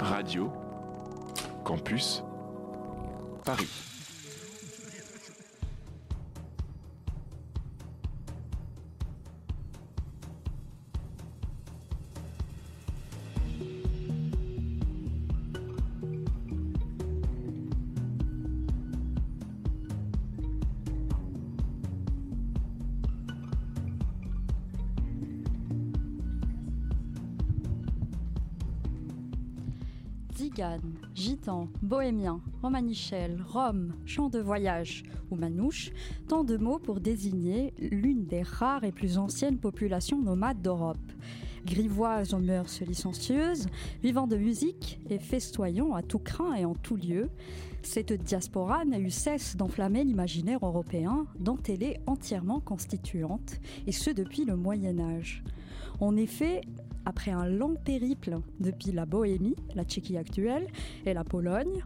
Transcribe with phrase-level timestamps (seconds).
[0.00, 0.52] Radio
[1.64, 2.22] Campus
[3.44, 3.93] Paris.
[31.14, 35.90] Gitan, bohémien, romanichel, rome, chant de voyage ou manouche,
[36.28, 40.98] tant de mots pour désigner l'une des rares et plus anciennes populations nomades d'Europe.
[41.64, 43.66] Grivoises aux mœurs licencieuses,
[44.02, 47.30] vivant de musique et festoyant à tout craint et en tout lieu,
[47.82, 54.10] cette diaspora n'a eu cesse d'enflammer l'imaginaire européen dont elle est entièrement constituante, et ce
[54.10, 55.42] depuis le Moyen Âge.
[56.00, 56.62] En effet,
[57.04, 60.66] après un long périple depuis la Bohémie, la Tchéquie actuelle,
[61.06, 61.82] et la Pologne,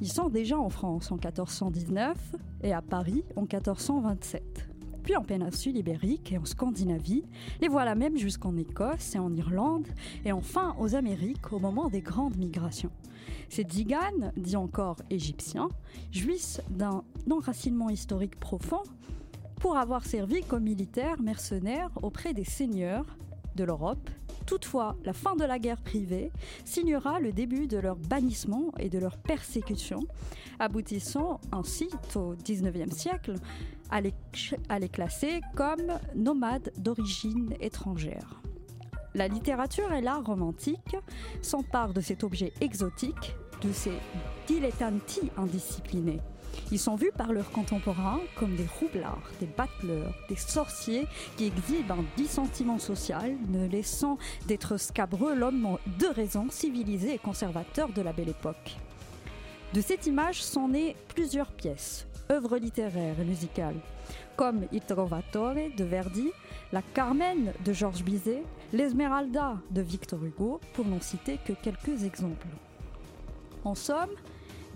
[0.00, 2.16] ils sont déjà en France en 1419
[2.62, 4.68] et à Paris en 1427.
[5.02, 7.24] Puis en péninsule ibérique et en Scandinavie,
[7.60, 9.86] les voilà même jusqu'en Écosse et en Irlande,
[10.24, 12.90] et enfin aux Amériques au moment des grandes migrations.
[13.50, 15.68] Ces Tziganes, dit encore égyptiens,
[16.10, 18.82] jouissent d'un enracinement historique profond
[19.56, 23.06] pour avoir servi comme militaires mercenaires auprès des seigneurs
[23.56, 24.10] de l'Europe
[24.46, 26.30] Toutefois, la fin de la guerre privée
[26.64, 30.00] signera le début de leur bannissement et de leur persécution,
[30.58, 33.34] aboutissant ainsi au XIXe siècle
[33.90, 38.40] à les, classer comme nomades d'origine étrangère.
[39.14, 40.96] La littérature et l'art romantique
[41.40, 43.92] s'emparent de cet objet exotique, de ces
[44.46, 46.20] dilettanti indisciplinés
[46.70, 51.06] ils sont vus par leurs contemporains comme des roublards, des battleurs, des sorciers
[51.36, 57.88] qui exhibent un dissentiment social, ne laissant d'être scabreux l'homme de raison civilisé et conservateur
[57.90, 58.76] de la belle époque.
[59.72, 63.80] De cette image sont nées plusieurs pièces, œuvres littéraires et musicales,
[64.36, 66.30] comme Il Trovatore de Verdi,
[66.72, 72.46] La Carmen de Georges Bizet, L'Esmeralda de Victor Hugo, pour n'en citer que quelques exemples.
[73.64, 74.10] En somme,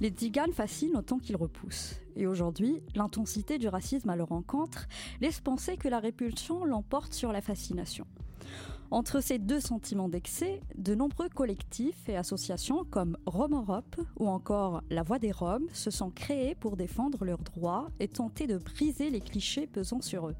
[0.00, 1.96] les Tziganes fascinent autant qu'ils repoussent.
[2.16, 4.86] Et aujourd'hui, l'intensité du racisme à leur rencontre
[5.20, 8.06] laisse penser que la répulsion l'emporte sur la fascination.
[8.90, 14.82] Entre ces deux sentiments d'excès, de nombreux collectifs et associations comme Rome Europe ou encore
[14.88, 19.10] La Voix des Roms se sont créés pour défendre leurs droits et tenter de briser
[19.10, 20.36] les clichés pesant sur eux.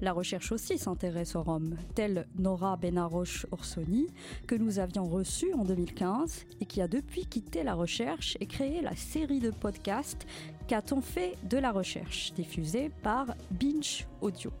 [0.00, 4.06] La recherche aussi s'intéresse aux Roms, telle Nora Benaroche Orsoni,
[4.46, 8.80] que nous avions reçue en 2015 et qui a depuis quitté la recherche et créé
[8.80, 10.24] la série de podcasts
[10.68, 14.52] Qu'a-t-on fait de la recherche, diffusée par Binge Audio.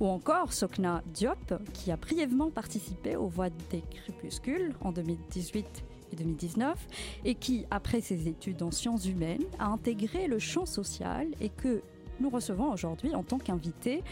[0.00, 6.16] Ou encore Sokna Diop, qui a brièvement participé aux Voix des Crépuscules en 2018 et
[6.16, 6.88] 2019,
[7.24, 11.82] et qui, après ses études en sciences humaines, a intégré le champ social et que
[12.20, 14.02] nous recevons aujourd'hui en tant qu'invité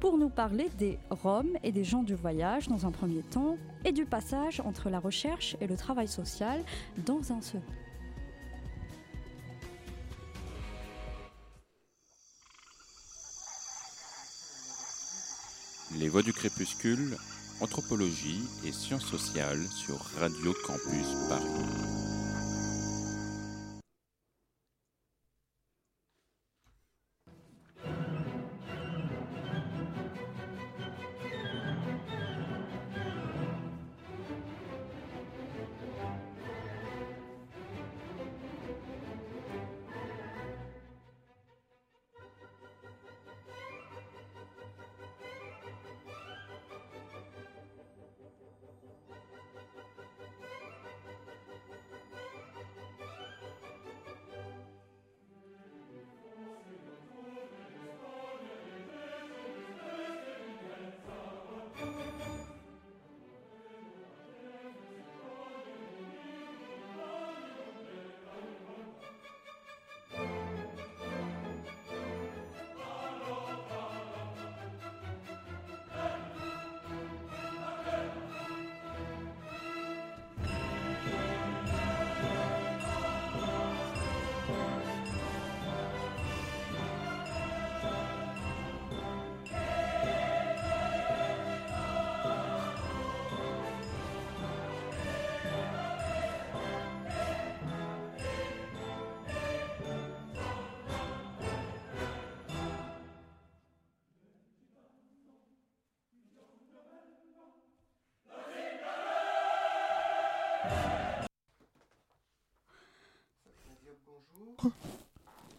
[0.00, 3.92] pour nous parler des Roms et des gens du voyage dans un premier temps et
[3.92, 6.62] du passage entre la recherche et le travail social
[7.04, 7.62] dans un second.
[15.98, 17.16] Les voix du crépuscule,
[17.60, 22.05] anthropologie et sciences sociales sur Radio Campus Paris.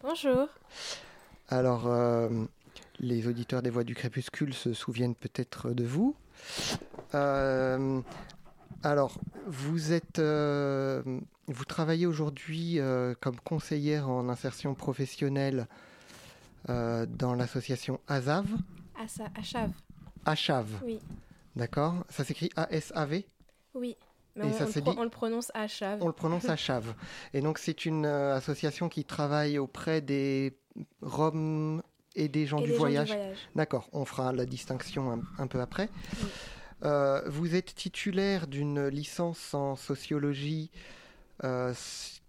[0.07, 0.47] Bonjour.
[1.49, 2.29] Alors, euh,
[3.01, 6.15] les auditeurs des Voix du Crépuscule se souviennent peut-être de vous.
[7.13, 7.99] Euh,
[8.83, 11.03] alors, vous êtes, euh,
[11.47, 12.79] vous travaillez aujourd'hui
[13.19, 15.67] comme conseillère en insertion professionnelle
[16.69, 18.47] dans l'association ASAV.
[18.97, 19.71] ASAV.
[20.25, 20.67] ASAV.
[20.85, 20.99] Oui.
[21.57, 22.05] D'accord.
[22.07, 23.27] Ça s'écrit A-S-A-V
[23.75, 23.97] Oui.
[24.37, 24.51] Mais
[24.85, 26.01] on, le prononce ASAV.
[26.01, 26.93] On le prononce ASAV.
[27.33, 30.57] Et donc, c'est une association qui travaille auprès des
[31.01, 31.81] Roms
[32.15, 33.15] et des gens, du, voyage.
[33.55, 35.89] D'accord, on fera la distinction un, peu après.
[36.83, 40.71] Euh, vous êtes titulaire d'une licence en sociologie
[41.43, 41.73] euh,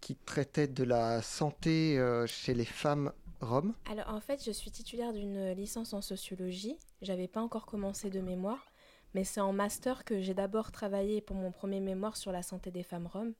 [0.00, 3.74] qui traitait de la santé euh, chez les femmes roms.
[3.90, 6.76] Alors en fait, je suis titulaire d'une licence en sociologie.
[7.00, 8.67] J'avais pas encore commencé de mémoire,
[9.14, 12.70] mais c'est en master que j'ai d'abord travaillé pour mon premier mémoire sur la santé
[12.70, 13.34] des femmes roms.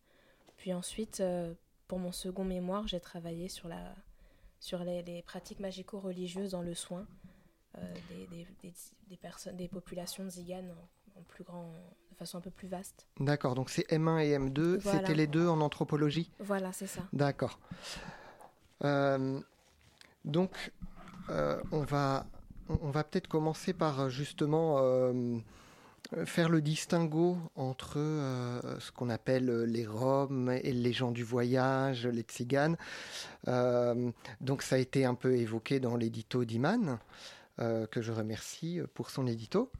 [0.57, 1.23] Puis ensuite,
[1.87, 3.95] pour mon second mémoire, j'ai travaillé sur la
[4.61, 7.07] sur les, pratiques magico-religieuses dans le soin
[7.77, 7.95] euh,
[8.31, 10.75] des, personnes, des populations ziganes
[11.17, 11.73] en, plus grand,
[12.11, 13.07] de façon un peu plus vaste.
[13.21, 17.03] D'accord, donc c'est M1 et M2, c'était les deux en anthropologie Voilà, c'est ça.
[17.13, 17.59] D'accord.
[18.85, 19.41] Euh,
[20.25, 20.73] donc,
[21.31, 22.27] euh, on va,
[22.69, 25.39] on va peut-être commencer par justement euh,
[26.25, 31.23] faire le distinguo entre euh, ce qu'on appelle euh, les Roms et les gens du
[31.23, 32.77] voyage, les Tziganes.
[34.41, 36.99] donc ça a été un peu évoqué dans l'édito d'Iman,
[37.59, 39.71] que je remercie pour son édito.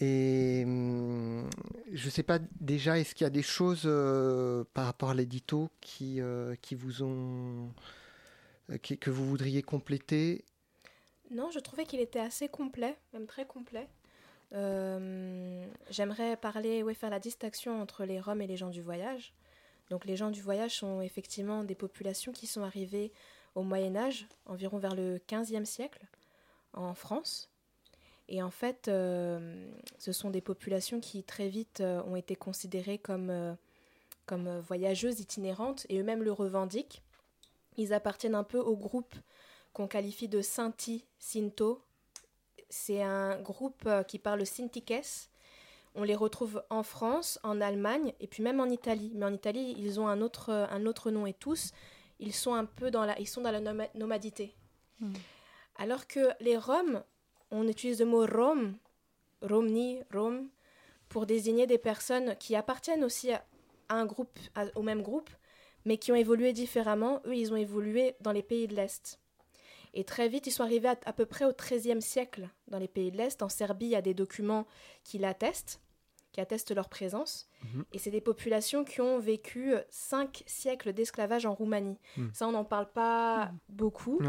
[0.00, 1.48] Et hum,
[1.92, 3.82] je ne sais pas déjà, est-ce qu'il y a des choses
[4.72, 6.20] par rapport à l'édito qui,
[6.62, 7.70] qui vous ont...
[8.80, 10.44] que vous voudriez compléter?
[11.30, 13.88] Non, je trouvais qu'il était assez complet, même très complet.
[14.54, 19.34] Euh, j'aimerais parler, ouais, faire la distinction entre les Roms et les gens du voyage.
[19.90, 23.12] Donc les gens du voyage sont effectivement des populations qui sont arrivées
[23.54, 26.06] au Moyen Âge, environ vers le 15e siècle,
[26.72, 27.50] en France.
[28.28, 32.98] Et en fait, euh, ce sont des populations qui très vite euh, ont été considérées
[32.98, 33.56] comme,
[34.24, 37.02] comme voyageuses itinérantes et eux-mêmes le revendiquent.
[37.76, 39.14] Ils appartiennent un peu au groupe
[39.72, 41.82] qu'on qualifie de Sinti, Sinto,
[42.74, 45.30] c'est un groupe euh, qui parle Sintikes.
[45.94, 49.12] On les retrouve en France, en Allemagne et puis même en Italie.
[49.14, 51.70] Mais en Italie, ils ont un autre, euh, un autre nom et tous,
[52.18, 53.60] ils sont un peu dans la, ils sont dans la
[53.94, 54.56] nomadité.
[54.98, 55.12] Hmm.
[55.76, 57.04] Alors que les Roms,
[57.52, 58.76] on utilise le mot Rom,
[59.40, 60.48] Romni, Rom,
[61.08, 63.44] pour désigner des personnes qui appartiennent aussi à
[63.88, 64.36] un groupe,
[64.74, 65.30] au même groupe,
[65.84, 67.20] mais qui ont évolué différemment.
[67.24, 69.20] Eux, ils ont évolué dans les pays de l'Est.
[69.94, 73.12] Et très vite, ils sont arrivés à, peu près au XIIIe siècle dans les pays
[73.12, 73.42] de l'Est.
[73.42, 74.66] En Serbie, il y a des documents
[75.04, 75.80] qui l'attestent,
[76.32, 77.48] qui attestent leur présence.
[77.62, 77.84] Mhm.
[77.92, 81.98] Et c'est des populations qui ont vécu cinq siècles d'esclavage en Roumanie.
[82.16, 82.30] Mhm.
[82.34, 84.20] Ça, on n'en parle pas beaucoup.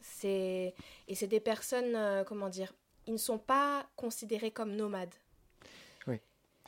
[0.00, 0.74] C'est
[1.08, 2.74] Et c'est des personnes, euh, comment dire,
[3.06, 5.14] ils ne sont pas considérés comme nomades.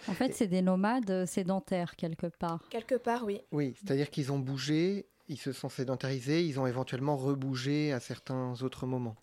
[0.08, 2.62] En fait, c'est des nomades sédentaires quelque part.
[2.68, 3.40] Quelque part, oui.
[3.50, 8.62] Oui, c'est-à-dire qu'ils ont bougé ils se sont sédentarisés, ils ont éventuellement rebougé à certains
[8.62, 9.16] autres moments.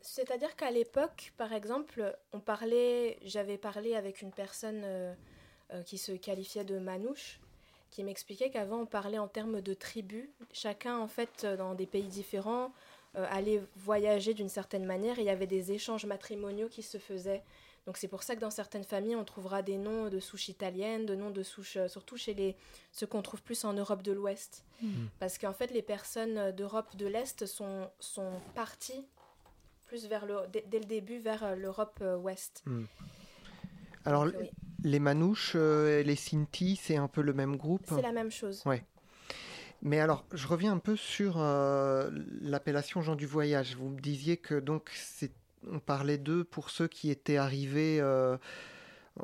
[0.00, 5.14] C'est-à-dire qu'à l'époque, par exemple, on parlait, j'avais parlé avec une personne euh,
[5.72, 7.38] euh, qui se qualifiait de manouche,
[7.90, 10.28] qui m'expliquait qu'avant on parlait en termes de tribus.
[10.52, 12.72] Chacun, en fait, dans des pays différents,
[13.16, 16.96] euh, allait voyager d'une certaine manière et il y avait des échanges matrimoniaux qui se
[16.96, 17.42] faisaient.
[17.86, 21.06] Donc c'est pour ça que dans certaines familles, on trouvera des noms de souches italiennes,
[21.06, 22.56] de noms de souches, euh, surtout chez les,
[22.92, 24.64] ceux qu'on trouve plus en Europe de l'Ouest.
[24.82, 25.06] Hmm.
[25.18, 29.06] Parce qu'en fait, les personnes d'Europe de l'Est sont, sont parties
[29.86, 32.62] plus vers le, dès, le début vers euh, l'Europe euh, ouest.
[32.66, 32.84] Hmm.
[34.04, 34.26] Alors,
[34.82, 37.84] les Manouches et les Sinti, c'est un peu le même groupe?
[37.86, 38.62] C'est la même chose.
[38.64, 38.82] Ouais.
[39.82, 41.38] Mais alors, je reviens un peu sur
[42.40, 43.76] l'appellation gens du voyage.
[43.76, 45.32] Vous me disiez que donc c'est
[45.68, 47.98] on parlait d'eux pour ceux qui étaient arrivés.
[48.00, 48.36] Euh,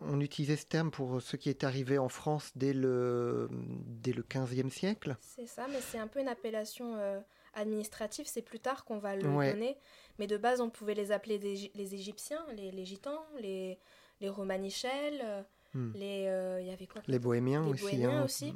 [0.03, 4.23] on utilisait ce terme pour ceux qui étaient arrivés en France dès le, dès le
[4.23, 5.17] 15e siècle.
[5.21, 7.21] C'est ça, mais c'est un peu une appellation euh,
[7.55, 8.27] administrative.
[8.27, 9.77] C'est plus tard qu'on va le donner.
[10.19, 13.79] Mais de base, on pouvait les appeler les Égyptiens, les, Gitans, les,
[14.21, 15.21] les Romanichels.
[15.23, 15.43] Euh,
[15.75, 15.93] hmm.
[15.95, 16.23] Les,
[16.67, 17.83] y avait quoi les bohémiens les aussi.
[17.85, 18.55] Bohémiens aussi.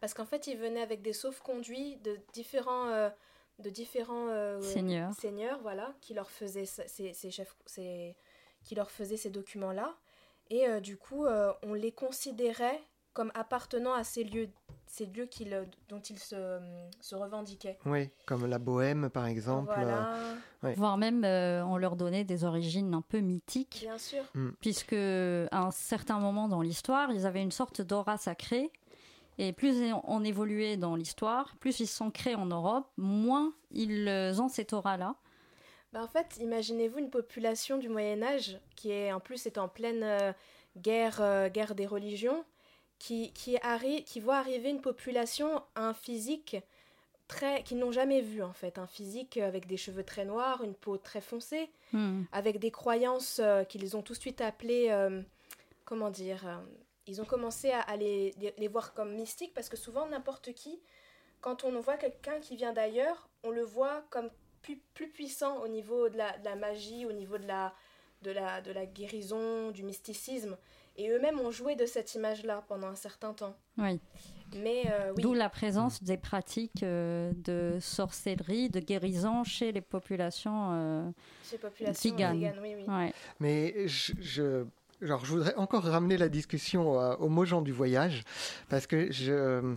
[0.00, 3.10] Parce qu'en fait, ils venaient avec des sauf-conduits de différents
[3.58, 5.12] de différents euh, seigneurs.
[5.14, 8.16] seigneurs, voilà, qui leur faisaient ces, ces chefs, ces,
[8.64, 9.94] qui leur faisaient ces documents-là.
[10.50, 12.80] Et euh, du coup, euh, on les considérait
[13.12, 14.48] comme appartenant à ces lieux
[14.86, 15.54] ces lieux qu'il,
[15.90, 16.58] dont il se,
[17.02, 17.78] se revendiquait.
[17.84, 19.70] Oui, comme la Bohème par exemple.
[19.74, 20.14] Voilà.
[20.62, 20.72] Ouais.
[20.74, 24.22] Voire même, euh, on leur donnait des origines un peu mythiques, Bien sûr.
[24.60, 28.70] puisque à un certain moment dans l'histoire, ils avaient une sorte d'aura sacrée.
[29.38, 34.08] Et plus on évoluait dans l'histoire, plus ils sont créés en Europe, moins ils
[34.40, 35.14] ont cette aura-là.
[35.92, 39.68] Bah, en fait, imaginez-vous une population du Moyen Âge qui est en plus est en
[39.68, 40.32] pleine euh,
[40.76, 42.44] guerre, euh, guerre des religions,
[42.98, 46.56] qui, qui, arri- qui voit arriver une population un physique
[47.28, 50.74] très qu'ils n'ont jamais vu en fait, un physique avec des cheveux très noirs, une
[50.74, 52.24] peau très foncée, Hmm.
[52.32, 54.90] avec des croyances euh, qu'ils ont tout de suite appelées,
[55.86, 56.60] comment dire,
[57.08, 58.34] ils ont commencé à, à les,
[58.70, 60.80] voir comme mystiques parce que souvent n'importe qui,
[61.40, 64.30] quand on voit quelqu'un qui vient d'ailleurs, on le voit comme
[64.62, 67.74] plus, plus puissant au niveau de la, de la magie, au niveau de la,
[68.22, 70.56] de, la, de la guérison, du mysticisme.
[70.96, 73.56] Et eux-mêmes ont joué de cette image-là pendant un certain temps.
[73.78, 74.00] Oui.
[74.56, 79.80] Mais euh, oui, D'où la présence des pratiques euh, de sorcellerie, de guérison chez les
[79.80, 80.70] populations.
[80.72, 81.10] euh,
[81.42, 82.84] ces populations oui, oui.
[82.88, 83.12] ouais.
[83.38, 84.64] Mais je, je,
[85.00, 88.22] genre, je voudrais encore ramener la discussion euh, aux mots gens du voyage,
[88.68, 89.74] parce que je,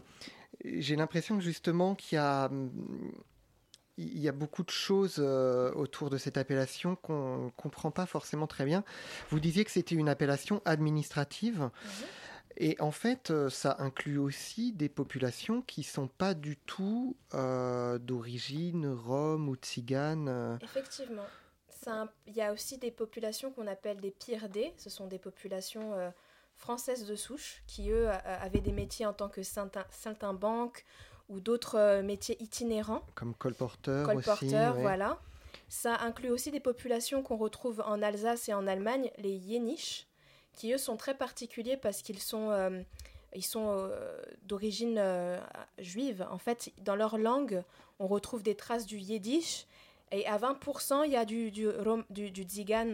[0.63, 2.50] j'ai l'impression justement qu'il y a,
[3.98, 8.06] il y a beaucoup de choses euh, autour de cette appellation qu'on ne comprend pas
[8.06, 8.84] forcément très bien.
[9.30, 11.70] Vous disiez que c'était une appellation administrative.
[12.58, 17.98] Et en fait, euh, ça inclut aussi des populations qui sont pas du tout euh,
[17.98, 20.28] d'origine rome ou tzigane.
[20.28, 20.58] euh.
[20.62, 21.24] Effectivement.
[22.28, 24.74] Il y a aussi des populations qu'on appelle des pirdés.
[24.78, 26.10] Ce sont des populations euh,
[26.56, 30.86] françaises de souche qui, eux, avaient des métiers en tant que saltimbanque
[31.30, 33.04] ou d'autres euh, métiers itinérants.
[34.06, 34.54] Comme colporteur, aussi.
[34.54, 34.82] ouais.
[34.82, 35.20] voilà.
[35.70, 40.06] Ça inclut aussi des populations qu'on retrouve en Alsace et en Allemagne, les Yéniches,
[40.52, 42.82] qui eux sont très particuliers parce qu'ils sont, euh,
[43.34, 45.40] ils sont euh, d'origine euh,
[45.78, 46.28] juive.
[46.30, 47.64] En fait, dans leur langue,
[48.00, 49.66] on retrouve des traces du yiddish
[50.12, 52.32] et à 20%, il y a du, du, rom- du,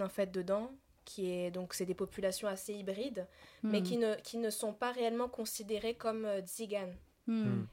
[0.02, 0.72] en fait dedans.
[1.06, 3.26] Qui est, donc c'est des populations assez hybrides,
[3.64, 3.84] mais Hmm.
[3.84, 6.94] qui ne, qui ne sont pas réellement considérées comme euh, tziganes.
[7.28, 7.44] Hmm.
[7.46, 7.68] Hmm.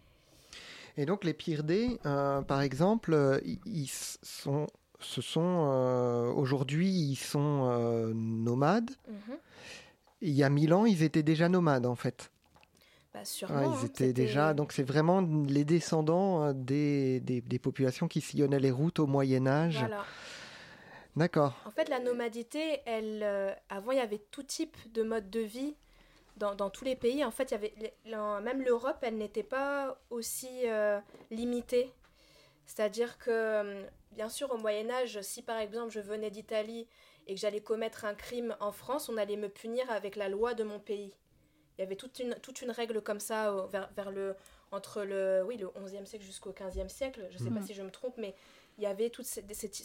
[0.97, 3.89] Et donc les Pirdés, euh, par exemple, euh, ils-
[4.23, 4.69] sont,
[5.01, 8.93] ce sont euh, aujourd'hui ils sont euh, nomades.
[9.09, 9.37] Mhm.
[10.21, 12.31] Il y a mille ans, ils étaient déjà nomades en fait.
[13.15, 13.61] Bah, sûrement.
[13.61, 14.53] Ouais, hein, ils étaient déjà.
[14.55, 19.07] Donc c'est vraiment les descendants euh, des, des, des populations qui sillonnaient les routes au
[19.07, 19.79] Moyen Âge.
[19.79, 20.05] Voilà.
[21.17, 21.55] D'accord.
[21.65, 25.39] En fait, la nomadité, elle, euh, avant, il y avait tout type de mode de
[25.39, 25.77] vie
[26.39, 27.25] dans, dans tous les pays.
[27.25, 27.95] En fait, il y avait,
[28.43, 30.99] même l'Europe, elle n'était pas aussi euh,
[31.31, 31.93] limitée.
[32.67, 36.89] C'est-à-dire que, euh, bien sûr, au Moyen Âge, si par exemple je venais d'Italie
[37.29, 40.55] et que j'allais commettre un crime en France, on allait me punir avec la loi
[40.55, 41.15] de mon pays.
[41.79, 44.37] Il y avait toute une, toute une règle comme ça au- vers, vers le,
[44.71, 47.27] entre le, oui, le 11e siècle jusqu'au 15e siècle.
[47.31, 47.67] Je ne sais pas Mhm.
[47.67, 48.35] si je me trompe, mais
[48.79, 49.41] il y avait tout ce,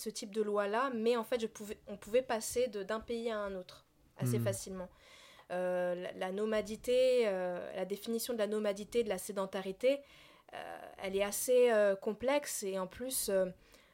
[0.10, 3.56] type de loi-là, mais en fait, je pouvais, on pouvait passer d'un pays à un
[3.56, 3.86] autre
[4.18, 4.44] assez Mhm.
[4.44, 4.90] facilement.
[5.52, 10.00] Euh, la, la nomadité, euh, la définition de la nomadité, de la sédentarité,
[10.54, 13.46] euh, elle est assez euh, complexe et en plus, euh,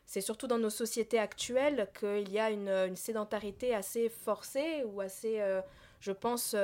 [0.05, 5.01] c'est surtout dans nos sociétés actuelles qu'il y a une, une sédentarité assez forcée ou
[5.01, 5.61] assez, euh,
[5.99, 6.55] je pense,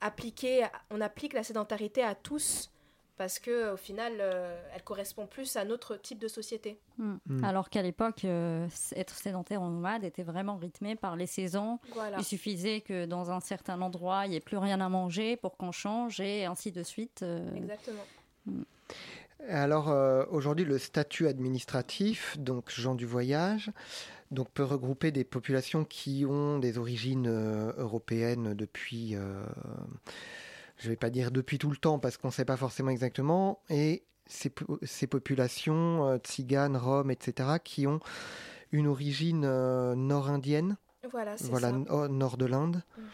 [0.00, 0.66] appliquée.
[0.90, 2.70] On applique la sédentarité à tous
[3.16, 6.78] parce que au final, euh, elle correspond plus à notre type de société.
[6.98, 7.16] Hmm.
[7.26, 7.44] Hmm.
[7.44, 11.78] Alors qu'à l'époque, euh, être sédentaire ou nomade était vraiment rythmé par les saisons.
[11.94, 12.18] Voilà.
[12.18, 15.56] Il suffisait que dans un certain endroit, il n'y ait plus rien à manger pour
[15.56, 17.22] qu'on change et ainsi de suite.
[17.22, 17.54] euh.
[17.54, 18.02] Exactement.
[19.48, 23.70] Alors euh, aujourd'hui, le statut administratif, donc gens du voyage,
[24.30, 29.44] donc peut regrouper des populations qui ont des origines euh, européennes depuis, euh,
[30.78, 33.60] je vais pas dire depuis tout le temps parce qu'on ne sait pas forcément exactement,
[33.70, 38.00] et ces, po- ces populations euh, tziganes, roms, etc., qui ont
[38.72, 39.42] une origine
[39.94, 40.76] nord-indienne,
[41.10, 42.08] Voilà, voilà, ça.
[42.08, 42.82] nord de l'Inde.
[42.98, 43.04] Mhm.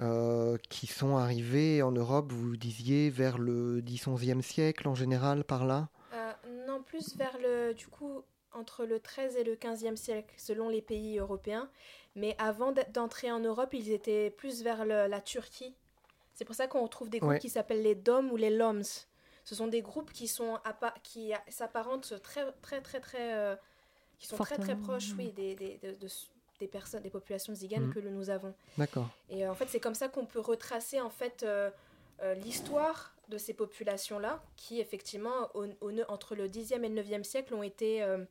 [0.00, 5.64] euh, qui sont arrivés en Europe, vous disiez, vers le 10-11e siècle en général, par
[5.64, 5.88] là?
[6.14, 6.32] Euh,
[6.66, 8.22] non, plus vers le, du coup,
[8.54, 11.68] entre le 13 et le 15e siècle, selon les pays européens.
[12.16, 15.74] Mais avant d'entrer en Europe, ils étaient plus vers le- la Turquie.
[16.34, 17.38] C'est pour ça qu'on retrouve des groupes Ouais.
[17.38, 18.82] qui s'appellent les DOM ou les LOMS.
[19.44, 20.58] Ce sont des groupes qui sont
[21.02, 23.56] qui s'apparentent très très très très euh,
[24.18, 26.08] qui sont très très proches, oui, des, des, de- de-
[26.60, 27.94] des personnes, des populations ziganes Mhm.
[27.94, 28.54] que nous avons.
[28.78, 29.08] D'accord.
[29.28, 31.70] Et euh, en fait, c'est comme ça qu'on peut retracer en fait euh,
[32.22, 36.94] euh, l'histoire de ces populations-là, qui effectivement, au, au ne- entre le 10e et le
[37.02, 38.24] 9e siècle, ont été, euh,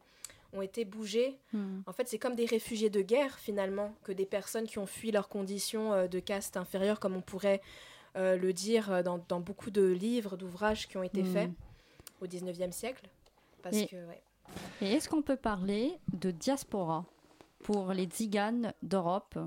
[0.53, 1.37] ont été bougées.
[1.51, 1.81] Hmm.
[1.85, 5.11] En fait, c'est comme des réfugiés de guerre, finalement, que des personnes qui ont fui
[5.11, 7.61] leurs conditions euh, de caste inférieure, comme on pourrait
[8.15, 11.49] euh, le dire dans, dans beaucoup de livres, d'ouvrages qui ont été faits
[12.21, 13.09] au 19e siècle.
[13.61, 14.21] Parce Et- que, ouais.
[14.81, 17.05] Et est-ce qu'on peut parler de diaspora
[17.63, 19.37] pour les tziganes d'Europe?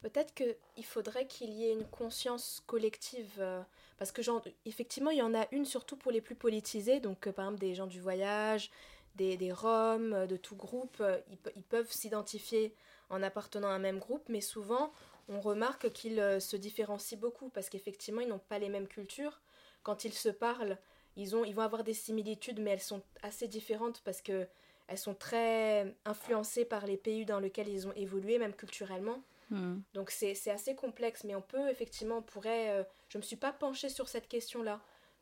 [0.00, 3.60] Peut-être qu'il faudrait qu'il y ait une conscience collective, euh,
[3.98, 7.26] parce que genre, effectivement, il y en a une surtout pour les plus politisés, donc
[7.26, 8.70] euh, par exemple des gens du voyage,
[9.16, 12.74] des, des Roms, euh, de tout groupe, euh, ils, ils peuvent s'identifier
[13.08, 14.92] en appartenant à un même groupe, mais souvent
[15.28, 19.40] on remarque qu'ils euh, se différencient beaucoup, parce qu'effectivement ils n'ont pas les mêmes cultures.
[19.82, 20.78] Quand ils se parlent,
[21.16, 24.46] ils, ont, ils vont avoir des similitudes, mais elles sont assez différentes parce que
[24.88, 29.20] elles sont très influencées par les pays dans lesquels ils ont évolué, même culturellement.
[29.50, 29.78] Hmm.
[29.94, 32.70] Donc c'est c'est assez complexe, mais on peut effectivement, on pourrait...
[32.70, 34.80] euh, je ne me suis pas penchée sur cette question-là,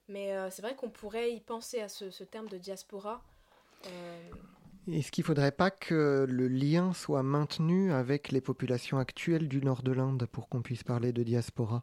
[0.09, 3.23] mais euh, c'est vrai qu'on pourrait y penser à ce, ce terme de diaspora.
[3.87, 4.31] Euh,
[4.91, 9.61] Est-ce qu'il ne faudrait pas que le lien soit maintenu avec les populations actuelles du
[9.63, 11.83] nord de l'Inde pour qu'on puisse parler de diaspora?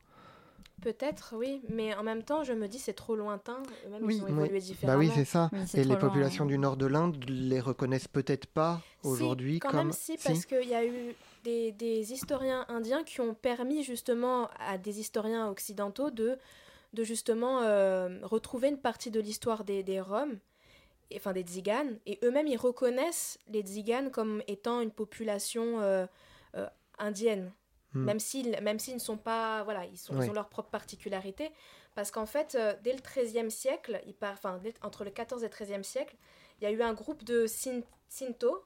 [0.81, 4.15] Peut-être, oui, mais en même temps, je me dis c'est trop lointain, eux-mêmes Oui.
[4.17, 4.34] ils ont Oui.
[4.46, 4.98] évolué Bah différemment.
[4.98, 5.51] oui, c'est ça.
[5.51, 5.98] Oui, Et les loin.
[5.98, 9.77] populations du nord de l'Inde les reconnaissent peut-être pas Si, aujourd'hui quand comme.
[9.77, 14.50] même si, parce qu'il y a eu des, des historiens indiens qui ont permis justement
[14.60, 16.38] à des historiens occidentaux de,
[16.93, 20.39] de justement euh, retrouver une partie de l'histoire des, des Roms,
[21.18, 26.06] enfin des Tziganes, et eux-mêmes ils reconnaissent les Tziganes comme étant une population euh,
[26.56, 26.68] euh,
[27.00, 27.51] indienne.
[27.94, 28.06] Hmm.
[28.06, 30.25] Même s'ils même s'ils ne sont pas voilà ils, sont, Oui.
[30.25, 31.51] ils ont leur propre particularité
[31.94, 35.44] parce qu'en fait euh, dès le XIIIe siècle il part enfin dès- entre le XIVe
[35.44, 36.15] et XIIIe siècle
[36.60, 38.63] il y a eu un groupe de Sin- Sinto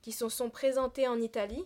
[0.00, 1.64] qui se sont présentés en Italie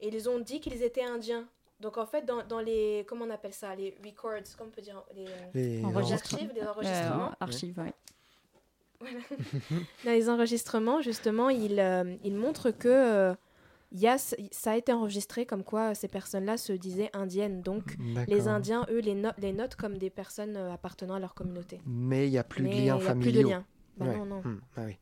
[0.00, 1.46] et ils ont dit qu'ils étaient indiens.
[1.80, 4.80] Donc en fait, dans, dans les, comment on appelle ça, les records, comment on peut
[4.82, 7.32] dire, les, archives, les Euh, enregistrements.
[7.40, 7.92] archives, ouais.
[10.04, 13.34] Dans les enregistrements, justement, ils, euh, ils montrent que euh,
[13.92, 14.36] il y a, ça
[14.72, 17.62] a été enregistré comme quoi ces personnes-là se disaient indiennes.
[17.62, 21.34] Donc les Indiens, eux, les, no- les notent comme des personnes euh, appartenant à leur
[21.34, 21.80] communauté.
[21.86, 23.32] Mais il n'y a plus Mais de il liens y a familiaux.
[23.32, 23.64] plus de liens.
[23.96, 24.16] Bah Ouais.
[24.18, 24.40] non, non.
[24.42, 24.96] Hmm, ah oui.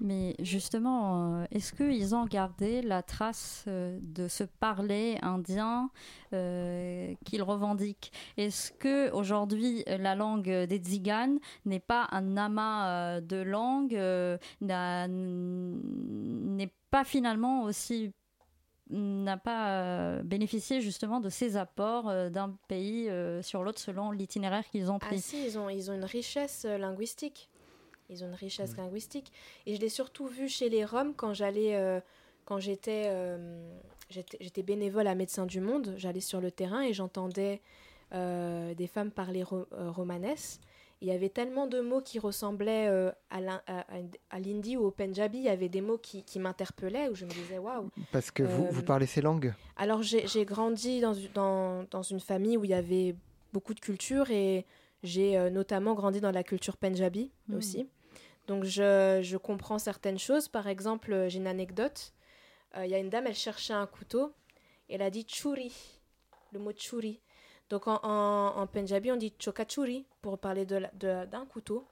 [0.00, 5.90] Mais justement, euh, est-ce qu'ils ont gardé la trace euh, de ce parler indien
[6.32, 8.12] euh, qu'ils revendiquent?
[8.36, 14.36] Est-ce que aujourd'hui la langue des Tziganes n'est pas un amas de langues, euh,
[15.10, 18.12] n'est pas finalement aussi
[18.90, 23.10] n'a pas bénéficié justement de ces apports d'un pays
[23.42, 25.20] sur l'autre selon l'itinéraire qu'ils ont Ah pris.
[25.20, 27.48] si, ils ont, ils ont une richesse linguistique.
[28.10, 29.32] Ils ont une richesse linguistique.
[29.66, 32.00] Et je l'ai surtout vu chez les Roms quand j'allais, euh,
[32.44, 33.72] quand j'étais, euh,
[34.10, 35.94] j'étais, j'étais bénévole à Médecins du Monde.
[35.96, 37.60] J'allais sur le terrain et j'entendais
[38.12, 40.60] euh, des femmes parler ro- euh, romanesque.
[41.00, 44.76] Il y avait tellement de mots qui ressemblaient euh, à, l'in- à, à- à l'hindi
[44.76, 45.38] ou au punjabi.
[45.38, 47.90] Il y avait des mots qui, qui m'interpellaient où je me disais waouh.
[48.12, 49.52] Parce que vous, Euh, vous parlez ces langues?
[49.76, 53.16] Alors j'ai j'ai grandi dans, une- dans, dans une famille où il y avait
[53.52, 54.64] beaucoup de culture et
[55.02, 57.58] j'ai euh, notamment grandi dans la culture punjabi Mhm.
[57.58, 57.86] aussi.
[58.46, 60.48] Donc je, je comprends certaines choses.
[60.48, 62.12] Par exemple, euh, j'ai une anecdote.
[62.76, 64.34] Euh, Il y a une dame, elle cherchait un couteau.
[64.88, 65.72] Elle a dit churi,
[66.52, 67.20] le mot churi.
[67.70, 71.86] Donc en, en, punjabi, on dit chokachuri pour parler d'un couteau.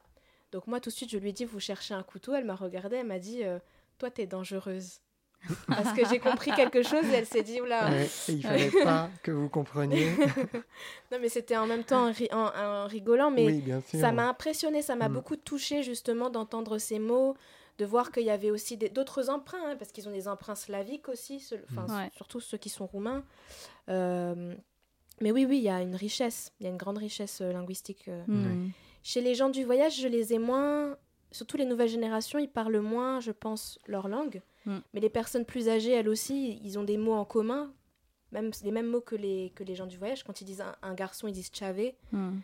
[0.53, 2.35] Donc moi, tout de suite, je lui ai dit, vous cherchez un couteau?
[2.35, 3.59] Elle m'a regardée, elle m'a dit, euh,
[3.97, 5.01] toi, t'es dangereuse.
[5.67, 9.11] Parce que j'ai compris quelque chose et elle s'est dit, oula, Ouais, Il fallait pas
[9.23, 10.11] que vous compreniez.
[11.13, 14.01] Non, mais c'était en même temps en, ri- en- en rigolant, mais oui, bien sûr.
[14.01, 15.13] ça m'a impressionné, ça m'a Mm.
[15.13, 17.37] beaucoup touché justement d'entendre ces mots,
[17.79, 21.09] de voir qu'il y avait aussi d'autres emprunts, hein, parce qu'ils ont des emprunts slaviques
[21.09, 21.79] aussi, Mm.
[21.81, 22.11] Ouais.
[22.17, 23.25] surtout ceux qui sont roumains.
[23.89, 24.55] Euh,
[25.21, 27.53] mais oui, oui, il y a une richesse, il y a une grande richesse euh,
[27.53, 28.05] linguistique.
[28.09, 28.23] euh.
[28.27, 28.71] Hmm.
[29.03, 30.97] Chez les gens du voyage, je les ai moins,
[31.31, 34.41] surtout les nouvelles générations, ils parlent moins, je pense, leur langue.
[34.67, 34.79] Mm.
[34.95, 37.73] Mais les personnes plus âgées, elles aussi, ils ont des mots en commun,
[38.31, 40.25] même les mêmes mots que les, que les gens du voyage.
[40.25, 41.97] Quand ils disent un, un garçon, ils disent chavé.
[42.13, 42.39] Hmm.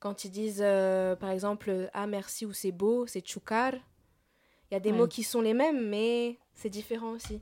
[0.00, 3.74] Quand ils disent, euh, par exemple, ah merci ou c'est beau, c'est chukar.
[4.70, 4.98] Il y a des Ouais.
[4.98, 7.40] mots qui sont les mêmes, mais c'est différent aussi.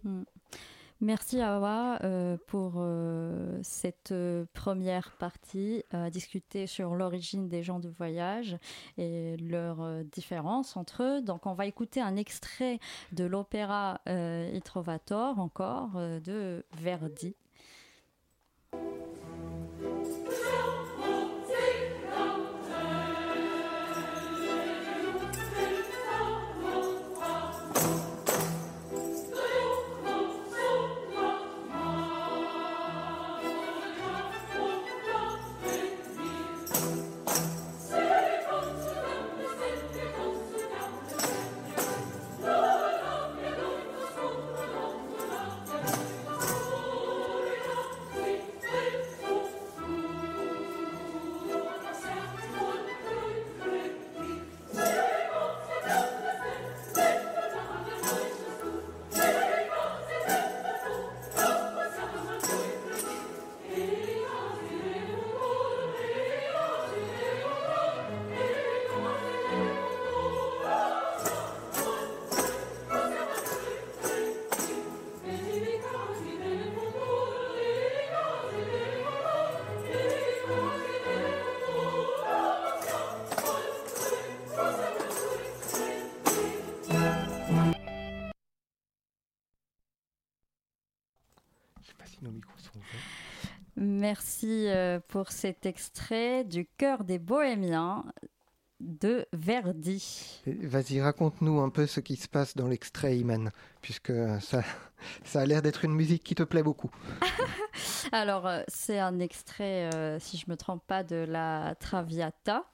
[1.02, 7.80] Merci Awa euh, pour euh, cette euh, première partie à discuter sur l'origine des gens
[7.80, 8.56] de voyage
[8.98, 11.20] et leurs différences entre eux.
[11.20, 12.78] Donc on va écouter un extrait
[13.10, 17.34] de l'opéra Il Trovator encore de Verdi.
[92.22, 93.00] Nos micros sont ouverts.
[93.76, 98.04] Merci euh, pour cet extrait du cœur des bohémiens
[98.80, 100.42] de Verdi.
[100.46, 104.62] Vas-y, raconte-nous un peu ce qui se passe dans l'extrait, Iman, puisque ça,
[105.24, 106.90] ça a l'air d'être une musique qui te plaît beaucoup.
[108.12, 112.64] Alors, euh, c'est un extrait, euh, si je ne me trompe pas, de la Traviata.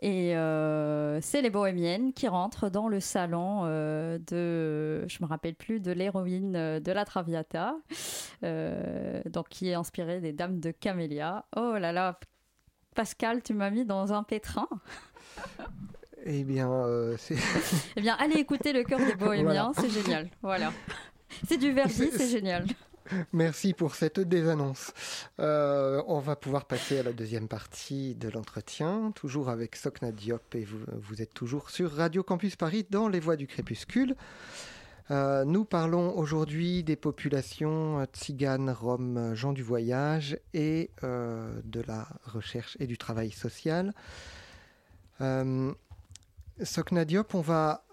[0.00, 5.80] Et euh, c'est les bohémiennes qui rentrent dans le salon de, je me rappelle plus,
[5.80, 7.76] de l'héroïne de la Traviata,
[8.42, 11.46] donc qui est inspirée des Dames de Camélia.
[11.56, 12.18] Oh là là,
[12.94, 14.68] Pascal, tu m'as mis dans un pétrin.
[16.30, 16.68] Eh bien,
[17.96, 20.28] eh bien, allez écouter le cœur des bohémiens, c'est génial.
[20.42, 20.72] Voilà.
[21.46, 22.66] C'est du Verdi, c'est génial.
[23.32, 24.92] Merci pour cette désannonce.
[25.40, 30.54] Euh, on va pouvoir passer à la deuxième partie de l'entretien, toujours avec Sokna Diop,
[30.54, 34.14] et vous, êtes toujours sur Radio Campus Paris dans les voies du crépuscule.
[35.10, 42.06] Euh, nous parlons aujourd'hui des populations tziganes, roms, gens du voyage et euh, de la
[42.24, 43.94] recherche et du travail social.
[46.62, 47.84] Sokna Diop, on va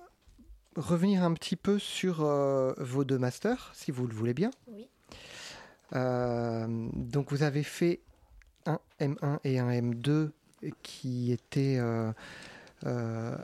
[0.75, 2.17] revenir un petit peu sur
[2.77, 4.51] vos deux masters, si vous le voulez bien.
[4.67, 4.89] Oui.
[5.93, 8.01] Euh, donc vous avez fait
[8.65, 10.31] un M1 et un M2
[10.81, 12.11] qui étaient euh,
[12.85, 13.37] euh,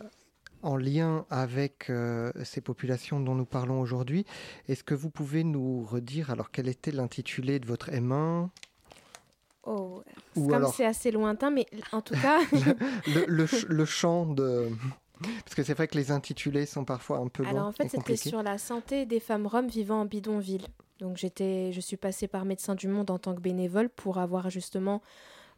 [0.63, 1.91] en lien avec
[2.43, 4.25] ces populations dont nous parlons aujourd'hui.
[4.67, 8.49] Est-ce que vous pouvez nous redire alors quel était l'intitulé de votre M1
[9.63, 12.39] Oh, comme c'est assez lointain, mais en tout cas...
[12.51, 14.69] le, le, le, champ de...
[15.21, 18.15] Parce que c'est vrai que les intitulés sont parfois un peu Alors en fait, c'était
[18.15, 20.65] sur la santé des femmes roms vivant en bidonville.
[21.01, 24.51] Donc j'étais, je suis passée par Médecins du Monde en tant que bénévole pour avoir
[24.51, 25.01] justement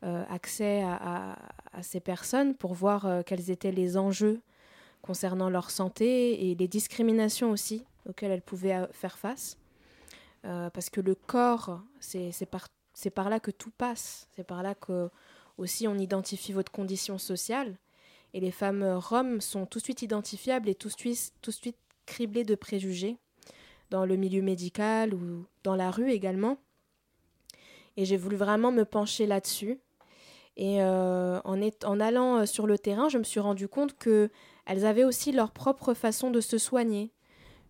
[0.04, 1.38] euh, accès à,
[1.82, 4.42] ces personnes, pour voir euh, quels étaient les enjeux
[5.02, 9.58] concernant leur santé et les discriminations aussi auxquelles elles pouvaient euh, faire face.
[10.44, 15.10] parce que le corps, c'est par, là que tout passe, c'est par là que
[15.58, 17.78] aussi on identifie votre condition sociale.
[18.34, 20.94] Et les femmes roms sont tout de suite identifiables et tout de
[21.42, 23.18] tout de suite criblées de préjugés
[23.94, 26.58] dans le milieu médical ou dans la rue également.
[27.96, 29.80] Et j'ai voulu vraiment me pencher là-dessus.
[30.58, 34.32] Et euh, en, en, allant euh, sur le terrain, je me suis rendu compte que
[34.66, 37.12] elles avaient aussi leur propre façon de se soigner,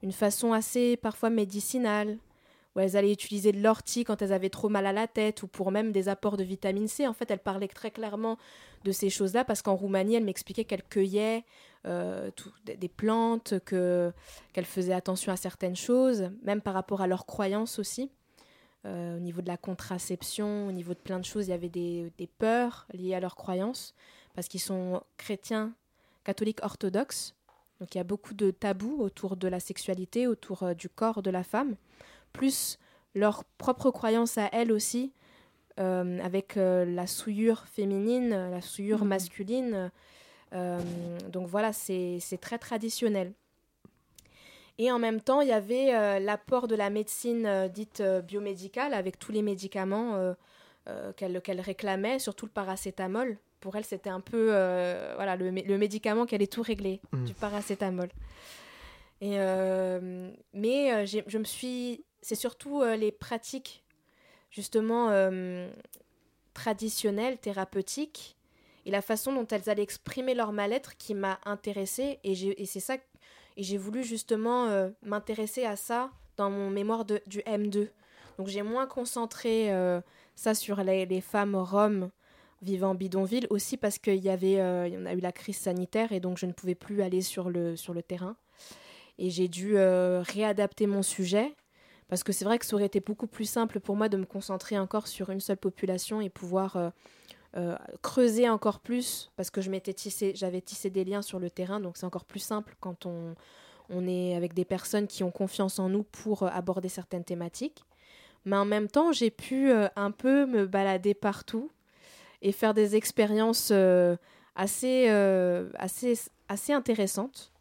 [0.01, 2.17] une façon assez parfois médicinale,
[2.75, 5.47] où elles allaient utiliser de l'ortie quand elles avaient trop mal à la tête ou
[5.47, 7.05] pour même des apports de vitamine C.
[7.05, 8.37] En fait, elles parlaient très clairement
[8.85, 11.43] de ces choses-là parce qu'en Roumanie, elles m'expliquaient qu'elles cueillaient
[11.85, 12.31] euh,
[12.65, 18.11] des plantes, qu'elles faisaient attention à certaines choses, même par rapport à leurs croyances aussi.
[18.85, 21.69] Euh, au niveau de la contraception, au niveau de plein de choses, il y avait
[21.69, 23.93] des, des peurs liées à leurs croyances
[24.35, 25.73] parce qu'ils sont chrétiens,
[26.25, 27.33] catholiques orthodoxes.
[27.79, 31.21] Donc il y a beaucoup de tabous autour de la sexualité, autour euh, du corps
[31.21, 31.75] de la femme
[32.33, 32.79] plus
[33.15, 35.13] leur propre croyance à elles aussi,
[35.79, 39.09] euh, avec la souillure féminine, la souillure mhm.
[39.09, 39.91] masculine.
[40.53, 40.79] Euh,
[41.29, 43.33] donc voilà, c'est très traditionnel.
[44.79, 49.31] Et en même temps, il y avait l'apport de la médecine dite biomédicale, avec tous
[49.31, 50.33] les médicaments
[51.15, 53.37] qu'elle réclamait, surtout le paracétamol.
[53.59, 54.47] Pour elle, c'était un peu
[55.15, 57.25] voilà, le, médicament qui allait tout régler, mhm.
[57.25, 58.09] du paracétamol.
[59.21, 59.37] Et,
[60.53, 63.83] mais je me suis c'est surtout euh, les pratiques
[64.49, 65.69] justement euh,
[66.53, 68.37] traditionnelles, thérapeutiques,
[68.85, 72.95] et la façon dont elles allaient exprimer leur mal-être qui m'a intéressée, et, c'est ça,
[72.95, 77.89] et j'ai voulu justement euh, m'intéresser à ça dans mon mémoire de, du M2.
[78.37, 79.69] Donc j'ai moins concentré
[80.33, 82.09] ça sur les, femmes roms
[82.63, 86.19] vivant en bidonville, aussi parce qu'il y avait, on a eu la crise sanitaire, et
[86.19, 88.35] donc je ne pouvais plus aller sur le, sur le terrain.
[89.19, 91.55] Et j'ai dû réadapter mon sujet
[92.13, 94.25] parce que c'est vrai que ça aurait été beaucoup plus simple pour moi de me
[94.25, 96.91] concentrer encore sur une seule population et pouvoir
[97.55, 101.39] euh, euh, creuser encore plus, parce que je m'étais tissé, j'avais tissé des liens sur
[101.39, 103.35] le terrain, donc c'est encore plus simple quand on,
[103.89, 107.83] on est avec des personnes qui ont confiance en nous pour euh, aborder certaines thématiques.
[108.45, 111.71] Mais en même temps, j'ai pu un peu me balader partout
[112.41, 113.71] et faire des expériences
[114.53, 117.53] assez, assez, assez intéressantes.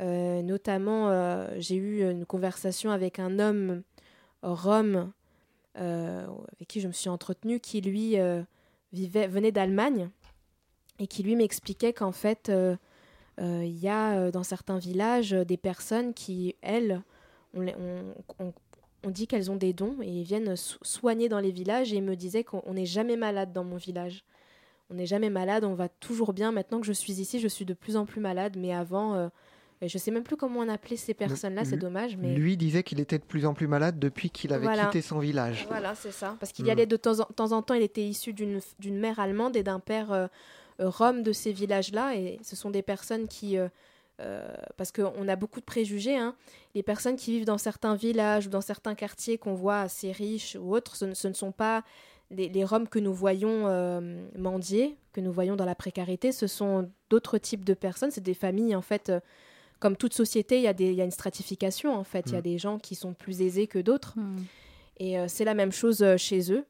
[0.00, 3.82] Euh, notamment, euh, j'ai eu une conversation avec un homme
[4.42, 5.12] rome
[5.78, 8.16] euh, avec qui je me suis entretenue, qui lui
[8.94, 10.10] venait d'Allemagne
[10.98, 12.50] et qui lui m'expliquait qu'en fait,
[13.38, 17.02] il y a dans certains villages des personnes qui, elles,
[17.54, 22.44] on, dit qu'elles ont des dons et viennent soigner dans les villages et me disait
[22.44, 24.24] qu'on n'est jamais malade dans mon village.
[24.90, 26.52] On n'est jamais malade, on va toujours bien.
[26.52, 29.30] Maintenant que je suis ici, je suis de plus en plus malade, mais avant,
[29.82, 33.00] je sais même plus comment on appelait ces personnes-là, c'est dommage, mais Lui disait qu'il
[33.00, 34.86] était de plus en plus malade depuis qu'il avait Voilà.
[34.86, 35.64] quitté son village.
[35.68, 36.36] Voilà, c'est ça.
[36.40, 38.60] Parce qu'il y allait de temps en, temps en temps, il était issu d'une
[38.98, 40.26] mère allemande et d'un père euh,
[40.80, 42.16] euh, rome de ces villages-là.
[42.16, 43.58] Et ce sont des personnes qui.
[43.58, 43.68] euh,
[44.20, 46.16] euh, parce qu'on a beaucoup de préjugés.
[46.16, 46.36] hein.
[46.76, 50.56] Les personnes qui vivent dans certains villages ou dans certains quartiers qu'on voit assez riches
[50.60, 51.82] ou autres, ce ne, ce ne sont pas
[52.30, 56.30] les, les Roms que nous voyons euh, mendier, que nous voyons dans la précarité.
[56.30, 58.12] Ce sont d'autres types de personnes.
[58.12, 59.10] C'est des familles, en fait.
[59.10, 59.18] euh,
[59.84, 62.24] comme toute société, il y, a des- il y a une stratification, en fait.
[62.28, 62.42] Il y a Mm.
[62.52, 64.14] des gens qui sont plus aisés que d'autres.
[64.18, 64.38] Hmm.
[64.96, 66.64] Et euh, c'est la même chose euh, chez eux.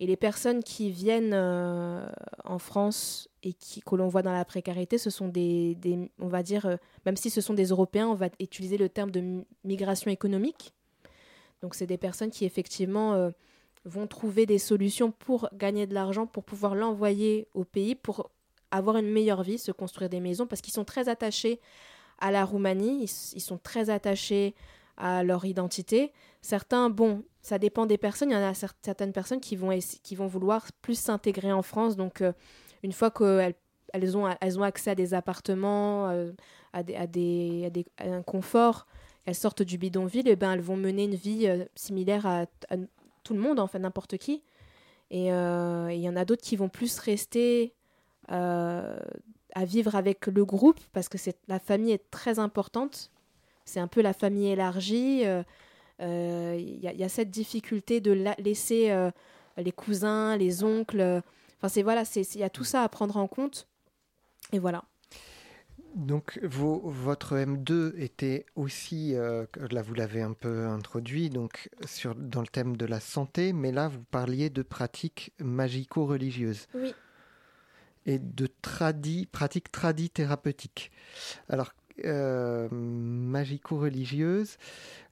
[0.00, 2.06] Et les personnes qui viennent euh,
[2.44, 6.28] en France et qui, que l'on voit dans la précarité, ce sont des, des- on
[6.28, 9.20] va dire, euh, même si ce sont des Européens, on va utiliser le terme de
[9.20, 10.72] mi- migration économique.
[11.60, 13.30] Donc c'est des personnes qui effectivement euh,
[13.84, 18.30] vont trouver des solutions pour gagner de l'argent, pour pouvoir l'envoyer au pays, pour
[18.70, 21.60] avoir une meilleure vie, se construire des maisons, parce qu'ils sont très attachés
[22.18, 24.54] à la Roumanie, ils, sont très attachés
[24.96, 26.12] à leur identité.
[26.42, 28.30] Certains, bon, ça dépend des personnes.
[28.30, 31.62] Il y en a cer- certaines personnes qui vont, qui vont vouloir plus s'intégrer en
[31.62, 31.96] France.
[31.96, 32.32] Donc, euh,
[32.82, 33.54] une fois qu'elles
[33.92, 36.32] elles ont, elles ont accès à des appartements, euh,
[36.72, 38.86] à, des, à, des, à, un confort,
[39.26, 42.46] elles sortent du bidonville, et ben, elles vont mener une vie euh, similaire à,
[43.22, 44.42] tout le monde, en n'importe qui.
[45.10, 47.72] Et il y en a d'autres qui vont plus rester
[49.54, 53.10] à vivre avec le groupe, parce que c'est- la famille est très importante.
[53.64, 55.24] C'est un peu la famille élargie.
[55.24, 55.42] euh,
[56.00, 59.10] euh, Il y, a- il y a cette difficulté de la- laisser euh,
[59.56, 61.22] les cousins, les oncles.
[61.58, 63.66] Enfin, c'est voilà, c'est il y a tout ça à prendre en compte.
[64.52, 64.84] Et voilà.
[65.94, 72.16] Donc vos- votre M2 était aussi, euh, là vous l'avez un peu introduit, donc sur,
[72.16, 76.92] dans le thème de la santé, mais là vous parliez de pratiques magico-religieuses Oui.
[78.06, 80.90] Et de tradi, pratiques tradithérapeutiques.
[81.48, 81.72] Alors
[82.04, 84.58] euh, magico-religieuses,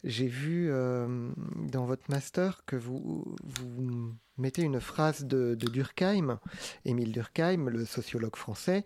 [0.03, 1.31] j'ai vu euh,
[1.71, 3.25] dans votre master que vous,
[4.37, 6.41] mettez une phrase de, Durkheim,
[6.85, 8.85] Émile Durkheim, le sociologue français,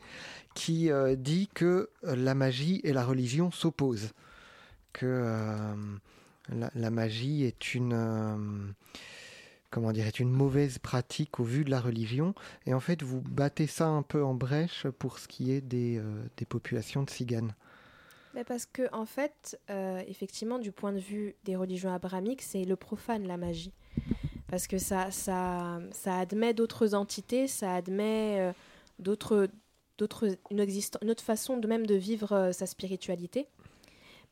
[0.55, 4.12] qui euh, dit que la magie et la religion s'opposent,
[4.92, 5.25] que
[6.51, 8.75] la, magie est une
[9.70, 12.35] comment dire est une mauvaise pratique au vu de la religion,
[12.66, 15.98] et en fait vous battez ça un peu en brèche pour ce qui est des,
[15.98, 17.55] euh, des populations de tziganes.
[18.46, 22.76] Parce que, en fait, euh, effectivement, du point de vue des religions abrahamiques, c'est le
[22.76, 23.72] profane, la magie.
[24.48, 28.52] Parce que ça, ça, ça admet d'autres entités, ça admet euh,
[28.98, 29.48] d'autres,
[29.96, 33.46] d'autres, une, une autre façon de même de vivre sa spiritualité.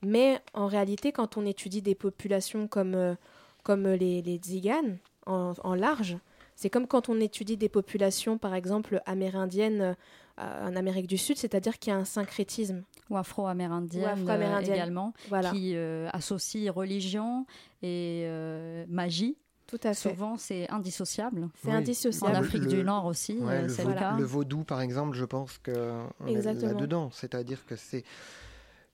[0.02, 3.16] Mais en réalité, quand on étudie des populations comme,
[3.62, 6.16] comme les, les Tziganes, en, en large,
[6.56, 9.96] c'est comme quand on étudie des populations, par exemple, amérindiennes
[10.38, 12.82] euh, en Amérique du Sud, c'est-à-dire qu'il y a un syncrétisme.
[13.10, 14.70] Ou afro-amérindienne Ou afro-amérindienne.
[14.72, 17.44] euh, également, Voilà, qui euh, associe religion
[17.82, 19.36] et euh, magie.
[19.66, 20.10] tout à fait.
[20.10, 21.48] Souvent, c'est indissociable.
[21.56, 21.74] C'est Oui.
[21.74, 22.32] En indissociable.
[22.32, 24.16] le- Afrique le- du Nord aussi, Ouais, euh, le, c'est vaudou, le cas.
[24.16, 25.70] le vaudou, par exemple, je pense que
[26.20, 27.10] là-dedans.
[27.12, 28.04] C'est-à-dire que c'est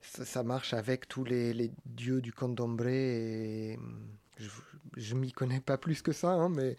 [0.02, 2.92] ça, ça marche avec tous les, les dieux du candomblé
[3.76, 3.78] et
[4.40, 4.48] je,
[4.96, 6.76] je m'y connais pas plus que ça, hein, mais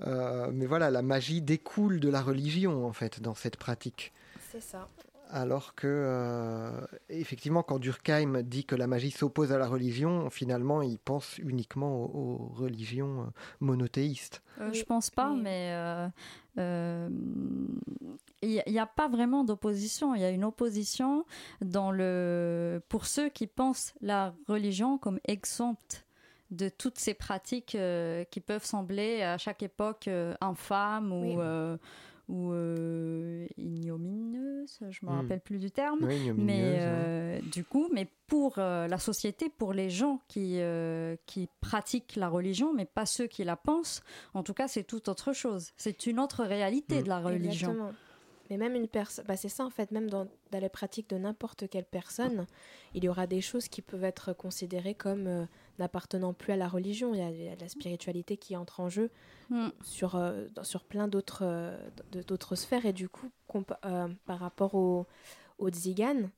[0.00, 4.12] euh, mais voilà, la magie découle de la religion en fait dans cette pratique.
[4.50, 4.88] C'est ça.
[5.34, 10.82] Alors que, euh, effectivement, quand Durkheim dit que la magie s'oppose à la religion, finalement,
[10.82, 13.26] il pense uniquement aux, aux religions euh,
[13.60, 14.42] monothéistes.
[14.60, 15.74] Euh, je pense pas, mais-
[16.54, 17.08] mais
[18.42, 20.14] il n'y a pas vraiment d'opposition.
[20.14, 21.24] Il y a une opposition
[21.62, 26.04] dans le pour ceux qui pensent la religion comme exempte
[26.52, 31.34] de toutes ces pratiques euh, qui peuvent sembler à chaque époque euh, infâmes ou, Oui.
[31.38, 31.76] euh,
[32.28, 34.78] ou euh, ignominieuses.
[34.90, 35.16] Je me Hmm.
[35.16, 36.04] rappelle plus du terme.
[36.06, 41.48] Oui, Mais du coup, mais pour euh, la société, pour les gens qui, euh, qui
[41.60, 44.02] pratiquent la religion, mais pas ceux qui la pensent,
[44.34, 45.72] en tout cas, c'est tout autre chose.
[45.76, 47.02] C'est une autre réalité Mm.
[47.02, 47.70] de la religion.
[47.72, 47.92] Exactement.
[48.52, 51.16] Mais même une personne, bah c'est ça en fait, même dans, dans les pratiques de
[51.16, 52.46] n'importe quelle personne,
[52.92, 55.46] il y aura des choses qui peuvent être considérées comme euh,
[55.78, 57.14] n'appartenant plus à la religion.
[57.14, 59.10] Il y, a, il y a de la spiritualité qui entre en jeu
[59.48, 59.68] Mm.
[59.82, 62.84] sur, euh, dans- sur plein d'autres euh, sphères.
[62.84, 63.30] Et du coup,
[63.86, 65.06] euh, par rapport aux
[65.58, 66.30] au Tziganes,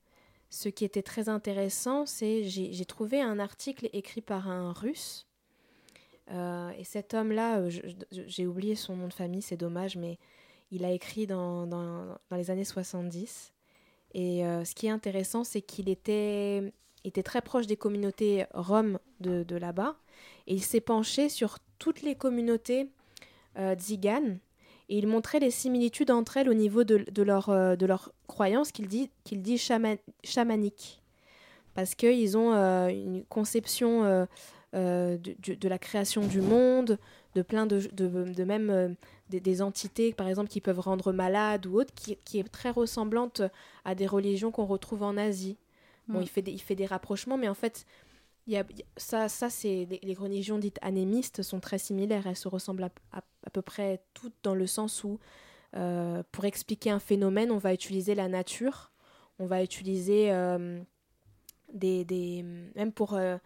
[0.49, 5.27] ce qui était très intéressant, c'est j'ai j'ai trouvé un article écrit par un russe.
[6.77, 7.61] Et cet homme-là,
[8.11, 10.17] j'ai oublié son nom de famille, c'est dommage, mais
[10.75, 13.53] il a écrit dans, dans, les années 70.
[14.13, 18.99] Et euh, ce qui est intéressant, c'est qu'il était, était très proche des communautés roms
[19.21, 19.95] de, là-bas.
[20.47, 22.89] Et il s'est penché sur toutes les communautés
[23.57, 24.39] euh, tziganes.
[24.89, 28.11] Et il montrait les similitudes entre elles au niveau de, de leur, euh, de leur
[28.27, 31.01] croyance qu'il dit, dit chaman- chamanique.
[31.73, 34.27] parce qu'ils ont euh, une conception
[34.73, 36.99] de, de, la création du monde,
[37.33, 38.95] de plein de, de même
[39.29, 42.69] des, des, entités, par exemple, qui peuvent rendre malades ou autres, qui, qui est très
[42.69, 43.41] ressemblante
[43.83, 45.57] à des religions qu'on retrouve en Asie.
[46.07, 46.23] Bon, mm.
[46.23, 47.85] il, fait des, il fait des rapprochements, mais en fait,
[48.47, 48.63] il y a,
[48.97, 52.27] ça, ça c'est les, les, religions dites anémistes sont très similaires.
[52.27, 55.19] Elles se ressemblent à, à, à peu près toutes dans le sens où,
[55.75, 58.91] euh, pour expliquer un phénomène, on va utiliser la nature,
[59.39, 60.79] on va utiliser euh,
[61.73, 62.43] des, des,
[62.75, 63.37] même pour euh,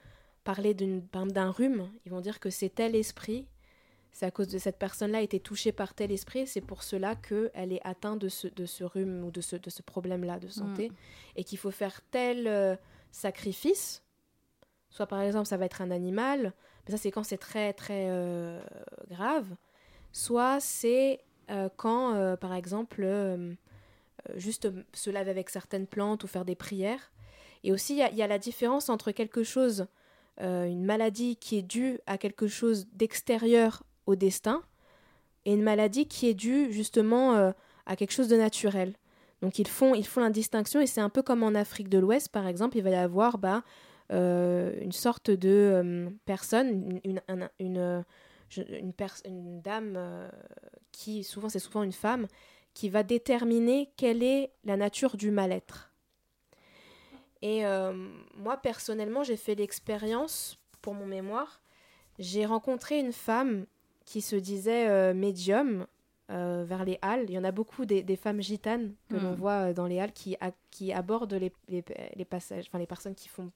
[0.43, 3.47] parler d'un rhume, ils vont dire que c'est tel esprit
[4.11, 7.15] c'est à cause de cette personne-là a été touchée par tel esprit, c'est pour cela
[7.15, 10.47] qu'elle est atteinte de ce, de ce rhume ou de ce, de ce problème-là de
[10.47, 10.93] santé, mm.
[11.37, 12.75] et qu'il faut faire tel euh,
[13.11, 14.03] sacrifice,
[14.89, 16.53] soit par exemple ça va être un animal,
[16.85, 18.59] mais ça c'est quand c'est très très euh,
[19.09, 19.47] grave,
[20.11, 23.07] soit c'est euh, quand par exemple
[24.35, 27.11] juste se laver avec certaines plantes ou faire des prières,
[27.63, 29.87] et aussi il y, y, a la différence entre quelque chose,
[30.39, 34.63] une maladie qui est due à quelque chose d'extérieur au destin
[35.45, 37.51] et une maladie qui est due justement euh,
[37.85, 38.95] à quelque chose de naturel.
[39.41, 41.99] Donc ils font, ils font la distinction et c'est un peu comme en Afrique de
[41.99, 43.63] l'Ouest par exemple, il va y avoir bah,
[44.11, 48.03] euh, une sorte de euh, personne, une, une, une,
[49.25, 50.29] une, dame
[50.91, 52.27] qui, souvent c'est souvent une femme,
[52.73, 55.91] qui va déterminer quelle est la nature du mal-être.
[57.41, 57.63] Et
[58.35, 61.61] moi personnellement j'ai fait l'expérience pour mon mémoire,
[62.17, 63.65] j'ai rencontré une femme
[64.09, 65.85] qui se disait euh, médium
[66.31, 67.25] euh, vers les halles.
[67.27, 69.99] Il y en a beaucoup des, des femmes gitanes que l'on voit euh, dans les
[69.99, 73.51] halles qui, a, qui abordent les, les, les, passages, enfin les personnes qui font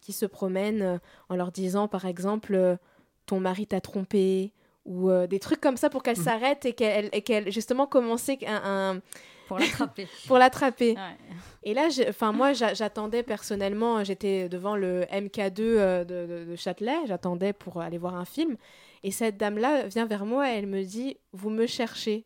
[0.00, 2.76] qui se promènent en leur disant par exemple
[3.24, 4.52] ton mari t'a trompé
[4.84, 6.24] ou euh, des trucs comme ça pour qu'elle mm.
[6.24, 9.00] s'arrête et qu'elle qu justement commencer un, un
[9.46, 10.08] pour l'attraper.
[10.26, 10.90] pour l'attraper.
[10.92, 11.16] Ouais.
[11.62, 17.52] Et là, enfin moi, j'attendais personnellement, j'étais devant le MK2 de, de, de Châtelet, j'attendais
[17.52, 18.56] pour aller voir un film,
[19.04, 22.24] et cette dame-là vient vers moi et elle me dit Vous me cherchez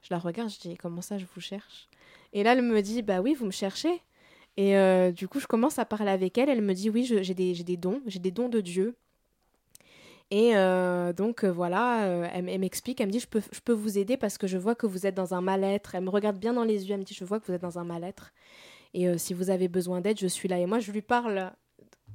[0.00, 1.88] Je la regarde, je dis Comment ça, je vous cherche?
[2.32, 4.00] Et là, elle me dit Bah oui, vous me cherchez.
[4.56, 6.48] Et euh, du coup, je commence à parler avec elle.
[6.48, 8.94] Elle me dit Oui, j'ai des, dons, j'ai des dons de Dieu.
[10.30, 13.98] Et euh, donc euh, voilà, elle, m'explique, elle me dit je peux, je peux vous
[13.98, 15.96] aider parce que je vois que vous êtes dans un mal-être.
[15.96, 17.62] Elle me regarde bien dans les yeux, elle me dit je vois que vous êtes
[17.62, 18.32] dans un mal-être.
[18.94, 20.60] Et si vous avez besoin d'aide, je suis là.
[20.60, 21.52] Et moi, je lui parle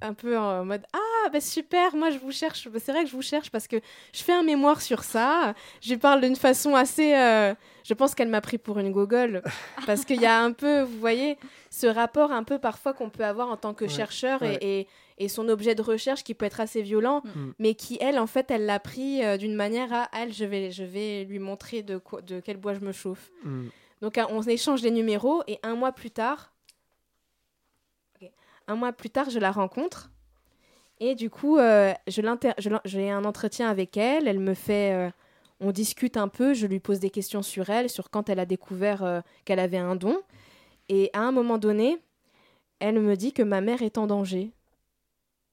[0.01, 3.09] un peu en mode Ah ah bah super, moi je vous cherche, c'est vrai que
[3.09, 3.77] je vous cherche parce que
[4.13, 8.27] je fais un mémoire sur ça, je parle d'une façon assez, euh, je pense qu'elle
[8.27, 9.41] m'a pris pour une gogole,
[9.87, 11.37] parce qu'il y a un peu, vous voyez,
[11.71, 14.57] ce rapport un peu parfois qu'on peut avoir en tant que ouais, chercheur ouais.
[14.61, 17.51] Et, et, et, son objet de recherche qui peut être assez violent, mm.
[17.57, 20.71] mais qui elle en fait elle l'a pris euh, d'une manière à elle, je vais,
[20.71, 23.31] je vais lui montrer de, quoi, de quel bois je me chauffe.
[23.43, 23.67] Mm.
[24.01, 26.53] Donc on échange les numéros et un mois plus tard,
[28.15, 28.31] okay,
[28.67, 30.11] un mois plus tard je la rencontre
[30.99, 34.27] et du coup, euh, j'ai un entretien avec elle.
[34.27, 34.93] Elle me fait.
[34.93, 35.11] Euh,
[35.59, 36.53] on discute un peu.
[36.53, 39.77] Je lui pose des questions sur elle, sur quand elle a découvert euh, qu'elle avait
[39.77, 40.17] un don.
[40.89, 41.97] Et à un moment donné,
[42.79, 44.51] elle me dit que ma mère est en danger.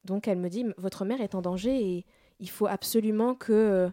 [0.05, 2.07] Donc elle me dit Votre mère est en danger et
[2.39, 3.91] il faut absolument que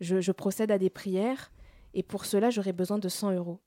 [0.00, 1.52] je, je, procède à des prières.
[1.94, 3.60] Et pour cela, j'aurai besoin de 100 euros.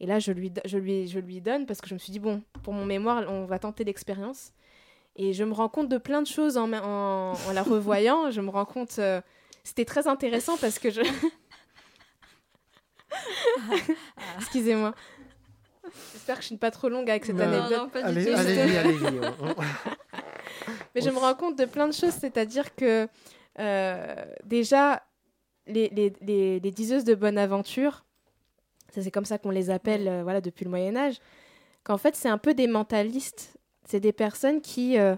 [0.00, 2.18] Et là, je lui, je, lui, je lui donne parce que je me suis dit
[2.18, 4.52] Bon, pour mon mémoire, on va tenter l'expérience.
[5.16, 8.30] Et je me rends compte de plein de choses en, en, en la revoyant.
[8.30, 8.98] je me rends compte.
[8.98, 9.20] Euh,
[9.64, 11.00] C'était très intéressant parce que je.
[14.38, 14.94] Excusez-moi.
[16.12, 17.94] J'espère que je ne suis pas trop longue avec cette non, anecdote.
[17.94, 18.96] Non, allez, allez, allez,
[20.94, 23.08] Mais je me rends compte de plein de choses, c'est-à-dire que
[23.58, 25.02] euh, déjà,
[25.66, 28.04] les, les, les, les, diseuses de bonne aventure,
[28.92, 31.20] c'est comme ça qu'on les appelle euh, voilà, depuis le Moyen Âge,
[31.84, 33.55] qu'en fait c'est un peu des mentalistes
[33.86, 35.16] c'est des personnes qui euh,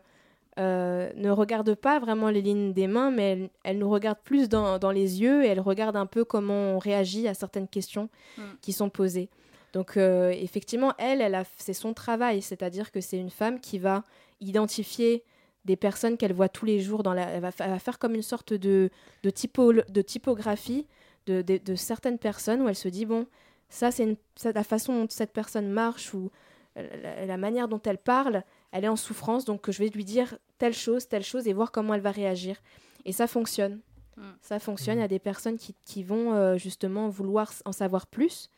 [0.58, 4.48] euh, ne regardent pas vraiment les lignes des mains, mais elles, elles nous regardent plus
[4.48, 8.08] dans, dans, les yeux et elles regardent un peu comment on réagit à certaines questions
[8.36, 8.42] mm.
[8.60, 9.28] qui sont posées.
[9.72, 14.04] Donc euh, effectivement, elle, elle c'est son travail, c'est-à-dire que c'est une femme qui va
[14.40, 15.24] identifier
[15.64, 18.14] des personnes qu'elle voit tous les jours dans la, elle va, elle va faire comme
[18.14, 18.90] une sorte de,
[19.22, 20.86] de, typo, de typographie
[21.26, 23.26] de, de, de, certaines personnes où elle se dit bon,
[23.68, 26.30] ça c'est la façon dont cette personne marche ou
[26.74, 30.38] la, la manière dont elle parle, elle est en souffrance, donc je vais lui dire
[30.58, 32.56] telle chose, telle chose et voir comment elle va réagir.
[33.04, 33.80] Et ça fonctionne.
[34.16, 34.22] Mm.
[34.42, 34.98] Ça fonctionne.
[34.98, 38.50] Il y a des personnes qui, qui vont euh, justement vouloir en savoir plus.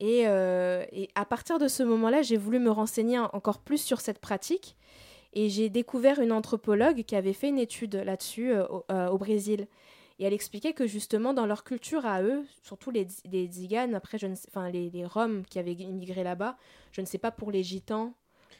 [0.00, 4.00] Et, euh, et à partir de ce moment-là, j'ai voulu me renseigner encore plus sur
[4.00, 4.76] cette pratique.
[5.34, 9.18] Et j'ai découvert une anthropologue qui avait fait une étude là-dessus euh, au, euh, au,
[9.18, 9.66] Brésil.
[10.18, 14.18] Et elle expliquait que justement, dans leur culture à eux, surtout les, les Ziganes, après,
[14.18, 16.56] je ne sais, enfin, les, les Roms qui avaient immigré là-bas,
[16.92, 18.14] je ne sais pas pour les Gitans,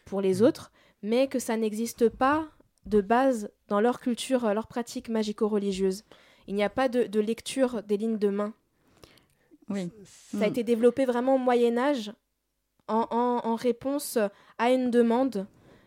[0.09, 0.44] pour les mmh.
[0.44, 2.48] autres, mais que ça n'existe pas
[2.86, 6.04] de base dans leur culture, euh, leur pratique magico-religieuse.
[6.46, 8.54] Il n'y a pas de, de lecture des lignes de main.
[9.68, 9.90] Oui.
[10.32, 10.50] Ça a Mm.
[10.50, 12.12] été développé vraiment au Moyen Âge
[12.88, 14.16] en, en- en réponse
[14.56, 15.46] à une demande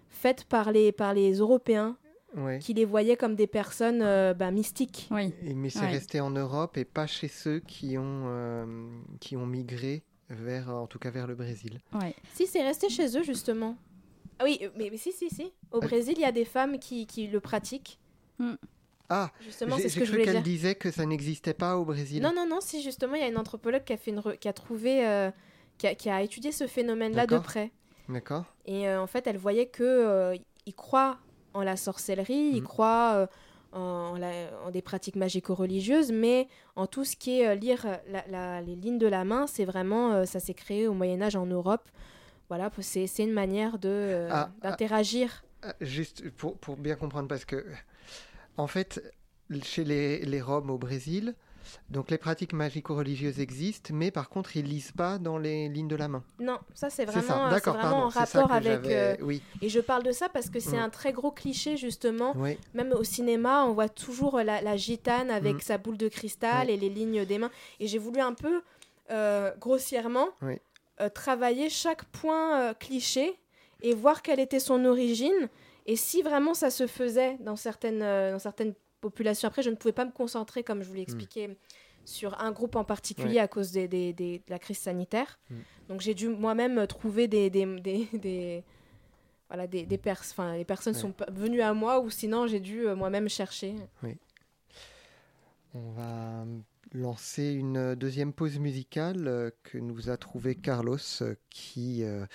[0.10, 1.98] faite par les, par les Européens
[2.38, 2.60] Ouais.
[2.60, 5.10] qui les voyaient comme des personnes euh, bah, mystiques.
[5.12, 5.34] Oui.
[5.44, 5.88] Et- mais c'est Ouais.
[5.92, 8.66] resté en Europe et pas chez ceux qui ont, euh,
[9.20, 11.82] qui ont migré vers, en tout cas vers le Brésil.
[11.94, 12.16] Ouais.
[12.34, 13.76] Si, c'est resté chez eux, justement.
[14.42, 15.54] Ah oui, mais, mais si, si, si.
[15.72, 18.00] Au Euh, Brésil, il y a des femmes qui, qui le pratiquent.
[19.10, 20.42] Ah, Justement, j'ai c'est ce que je dire.
[20.42, 22.24] disait que ça n'existait pas au Brésil.
[22.24, 24.38] Non, non, non, si, justement, il y a une anthropologue qui a, fait une re-
[24.40, 25.06] qui a trouvé...
[25.08, 25.30] euh,
[25.78, 27.72] qui, a, qui a étudié ce phénomène-là de près.
[28.10, 28.46] D'accord.
[28.66, 30.36] Et euh, en fait, elle voyait que euh,
[30.66, 31.18] ils croient
[31.54, 32.68] en la sorcellerie, ils Mhm.
[32.68, 33.28] croient euh,
[33.78, 38.26] en, la- en des pratiques magico-religieuses, mais en tout ce qui est euh, lire la-
[38.28, 41.36] la- les lignes de la main, c'est vraiment euh, ça s'est créé au Moyen Âge
[41.36, 41.88] en Europe.
[42.52, 44.70] Voilà, c'est une manière de euh, Ah, ah.
[44.72, 45.46] d'interagir.
[45.64, 47.66] Euh, Juste pour, pour bien comprendre, parce que,
[48.58, 49.02] en fait,
[49.64, 51.34] chez les, les Roms au Brésil,
[51.90, 55.96] donc les pratiques magico-religieuses existent, mais par contre, ils lisent pas dans les lignes de
[55.96, 56.26] la main.
[56.40, 57.96] Non, ça c'est vraiment, ça, pardon.
[57.96, 58.86] en rapport avec.
[58.86, 60.88] euh, Oui, et je parle de ça parce que c'est Mm.
[60.88, 62.34] un très gros cliché justement.
[62.36, 65.62] oui, Même au cinéma, on voit toujours la, la gitane avec Mm.
[65.62, 66.74] sa boule de cristal Oui.
[66.74, 67.52] et les lignes des mains.
[67.80, 68.62] Et j'ai voulu un peu,
[69.12, 70.56] euh, grossièrement, Oui.
[71.02, 73.34] Euh, travailler chaque point euh, cliché
[73.82, 75.50] et voir quelle était son origine.
[75.88, 79.48] Et si vraiment ça se faisait dans certaines, euh, dans certaines populations.
[79.48, 81.58] Après, je ne pouvais pas me concentrer, comme je vous l'ai expliqué,
[82.06, 83.40] sur un groupe en particulier Ouais.
[83.40, 85.40] à cause des, des- des- de la crise sanitaire.
[85.50, 85.56] Mm.
[85.90, 87.50] Donc j'ai dû moi-même trouver des...
[87.50, 88.64] des,
[89.50, 90.22] voilà, des, des pers
[90.56, 91.00] les personnes Ouais.
[91.02, 93.76] sont venues à moi ou sinon j'ai dû moi-même chercher.
[95.74, 96.46] on va
[96.94, 102.26] lancer une deuxième pause musicale euh, que nous a trouvé Carlos, euh, qui euh,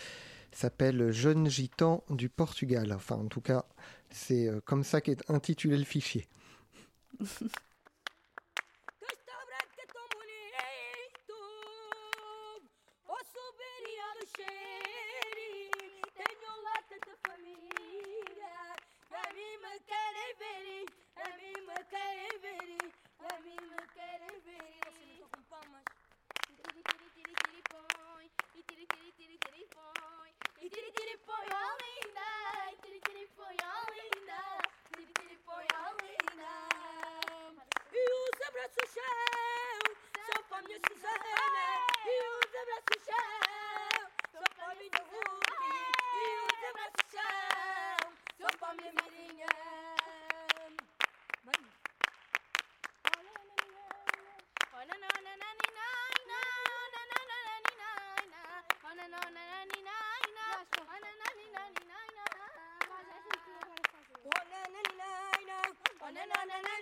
[0.52, 2.92] s'appelle Jeune Gitan du Portugal.
[2.92, 3.66] Enfin, en tout cas,
[4.10, 6.26] c'est euh, comme ça qu'est intitulé le fichier.
[23.28, 25.84] A mim me querem ver Você não com palmas.
[26.46, 28.30] Tiri tiri tiri tiri põe.
[28.54, 30.30] E tiri tiri tiri tiri põe.
[30.62, 32.30] E tiri tiri põe ó linda.
[32.72, 34.40] E tiri tiri põe ó linda.
[34.94, 36.52] Tiri tiri põe ó linda.
[37.92, 39.80] E os abraços chão.
[40.26, 41.68] São para minha Suzana.
[42.06, 44.10] E os abraços chão.
[44.32, 45.50] São para minha Ruth.
[46.22, 48.12] E os abraços chão.
[48.38, 49.25] São para minha Mirinha.
[54.86, 54.94] no,
[66.44, 66.75] no, no.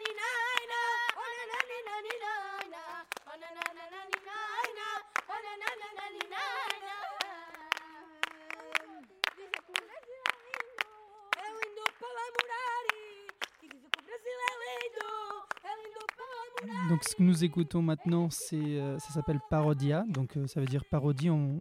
[16.95, 20.67] Donc ce que nous écoutons maintenant, c'est, euh, ça s'appelle Parodia, donc euh, ça veut
[20.67, 21.59] dire parodie en,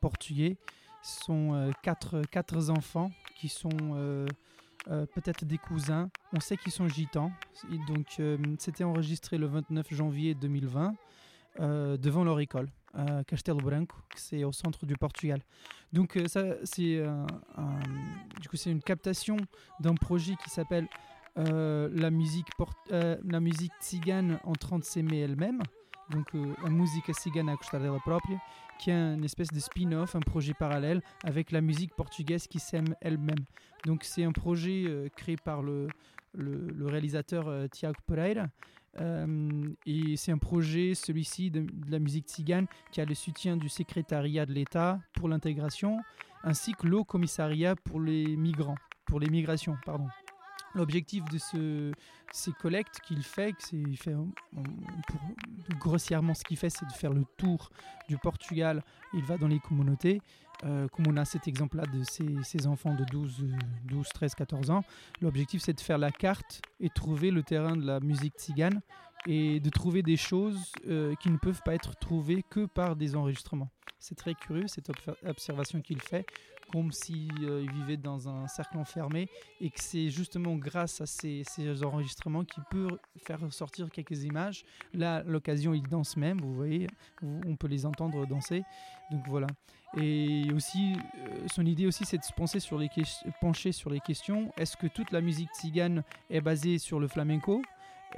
[0.00, 0.58] portugais.
[1.02, 4.28] Ce sont euh, quatre, quatre enfants qui sont euh,
[4.88, 6.08] euh, peut-être des cousins.
[6.32, 7.32] On sait qu'ils sont gitans.
[7.88, 10.94] Donc euh, c'était enregistré le 29 janvier 2020
[11.58, 15.40] euh, devant leur école à Castelo Branco, c'est au centre du Portugal.
[15.92, 17.02] Donc euh, ça, c'est
[18.40, 19.36] du coup c'est une captation
[19.80, 20.86] d'un projet qui s'appelle
[21.38, 25.62] euh, la musique port- euh, la musique tzigane en train de s'aimer elle-même.
[26.10, 28.38] Donc euh, la musique cigana a gostar dela própria,
[28.78, 32.94] qui est une espèce de spin-off, un projet parallèle avec la musique portugaise qui s'aime
[33.00, 33.44] elle-même.
[33.84, 35.88] Donc c'est un projet créé par le,
[36.32, 38.46] le, réalisateur Tiago Pereira.
[39.84, 43.68] Et c'est un projet, celui-ci, de, de la musique tzigane, qui a le soutien du
[43.68, 46.00] secrétariat de l'État pour l'intégration,
[46.44, 48.76] ainsi que l'Haut Commissariat pour les migrants,
[49.06, 50.06] pour les migrations, pardon.
[50.74, 51.92] L'objectif de ce,
[52.32, 53.82] ces collectes qu'il fait, c'est,
[55.78, 57.70] grossièrement ce qu'il fait, c'est de faire le tour
[58.08, 58.82] du Portugal.
[59.14, 60.20] Il va dans les communautés,
[60.64, 63.56] euh, comme on a cet exemple-là de ces, ces enfants de 12, euh,
[63.86, 64.84] 12, 13, 14 ans.
[65.20, 68.80] L'objectif, c'est de faire la carte et trouver le terrain de la musique tzigane
[69.26, 73.16] et de trouver des choses euh, qui ne peuvent pas être trouvées que par des
[73.16, 73.70] enregistrements.
[73.98, 74.90] C'est très curieux cette
[75.24, 76.26] observation qu'il fait,
[76.70, 77.32] comme s'il
[77.72, 79.28] vivait dans un cercle enfermé
[79.60, 84.64] et que c'est justement grâce à ces, ces enregistrements qu'il peut faire ressortir quelques images.
[84.92, 86.88] Là, l'occasion, il danse même, vous voyez,
[87.22, 88.64] on peut les entendre danser.
[89.10, 89.46] Donc voilà.
[89.96, 94.52] Et aussi, euh, son idée aussi, c'est de se pencher sur les questions.
[94.58, 97.62] Est-ce que toute la musique tzigane est basée sur le flamenco?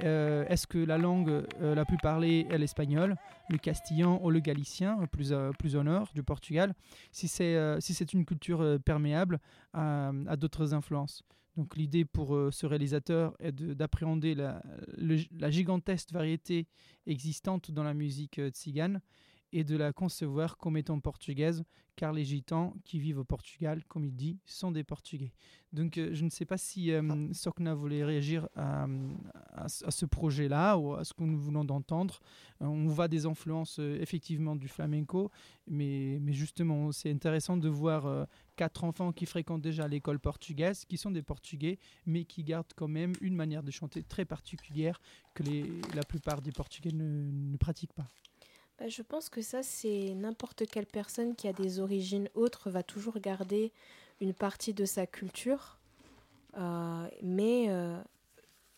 [0.03, 3.15] Euh, Est-ce que la langue euh, la plus parlée est l'espagnol,
[3.49, 6.73] le castillan ou le galicien, plus, euh, plus au nord du Portugal
[7.11, 9.39] Si c'est si une culture perméable
[9.73, 11.23] à, d'autres influences?
[11.57, 14.61] Donc l'idée pour ce réalisateur est de- d'appréhender la,
[14.97, 16.67] la gigantesque variété
[17.05, 19.01] existante dans la musique tzigane
[19.51, 21.63] et de la concevoir comme étant portugaise,
[21.95, 25.33] car les gitans qui vivent au Portugal, comme il dit, sont des Portugais.
[25.73, 28.87] Donc euh, je ne sais pas si euh, Sokna voulait réagir à,
[29.51, 32.19] à ce- à ce projet-là ou à ce que nous venons d'entendre.
[32.61, 35.29] Euh, on voit des influences euh, effectivement du flamenco,
[35.67, 40.97] mais, mais justement c'est intéressant de voir quatre enfants qui fréquentent déjà l'école portugaise, qui
[40.97, 44.99] sont des Portugais, mais qui gardent quand même une manière de chanter très particulière
[45.33, 48.07] que les, la plupart des Portugais ne, ne pratiquent pas.
[48.79, 52.81] Bah, je pense que ça, c'est n'importe quelle personne qui a des origines autres va
[52.81, 53.73] toujours garder
[54.21, 55.77] une partie de sa culture.
[56.57, 57.99] Euh, mais euh,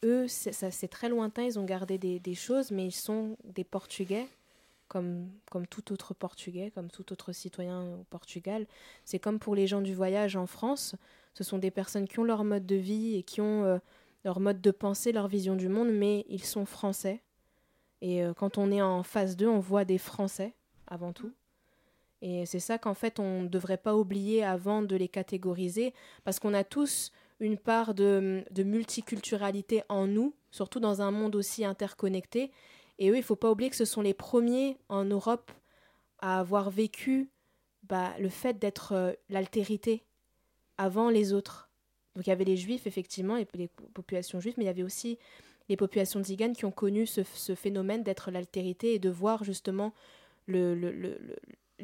[0.04, 4.28] eux, c'est très lointain, ils ont gardé des, des choses, mais ils sont des Portugais,
[4.88, 8.66] comme, comme tout autre Portugais, comme tout autre citoyen au Portugal.
[9.06, 10.96] C'est comme pour les gens du voyage en France,
[11.36, 13.78] ce sont des personnes qui ont leur mode de vie et qui ont euh,
[14.26, 17.22] leur mode de pensée, leur vision du monde, mais ils sont français.
[18.02, 20.54] Et euh, quand on est en phase 2, on voit des Français
[20.88, 21.32] avant tout.
[22.22, 25.94] Et c'est ça qu'en fait, on ne devrait pas oublier avant de les catégoriser,
[26.24, 31.36] parce qu'on a tous une part de, de multiculturalité en nous, surtout dans un monde
[31.36, 32.52] aussi interconnecté.
[33.00, 35.52] Et eux, il ne faut pas oublier que ce sont les premiers en Europe
[36.20, 37.32] à avoir vécu
[37.84, 40.04] bah, le fait d'être euh, l'altérité
[40.78, 41.70] avant les autres.
[42.16, 44.84] Donc il y avait les juifs, effectivement, et les populations juives, mais il y avait
[44.84, 45.18] aussi
[45.72, 47.24] les populations tziganes qui ont connu ce,
[47.56, 49.94] phénomène d'être l'altérité et de voir justement
[50.48, 50.76] le,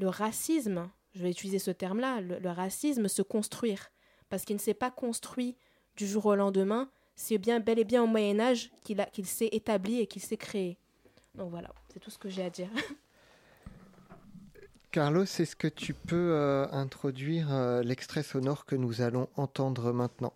[0.03, 3.89] racisme, je vais utiliser ce terme-là, le, racisme se construire.
[4.29, 5.55] Parce qu'il ne s'est pas construit
[5.95, 10.01] du jour au lendemain, c'est bien bel et bien au Moyen Âge qu'il s'est établi
[10.01, 10.77] et qu'il s'est créé.
[11.35, 12.69] Donc voilà, c'est tout ce que j'ai à dire.
[14.91, 20.33] Carlos, est-ce que tu peux euh, introduire euh, l'extrait sonore que nous allons entendre maintenant?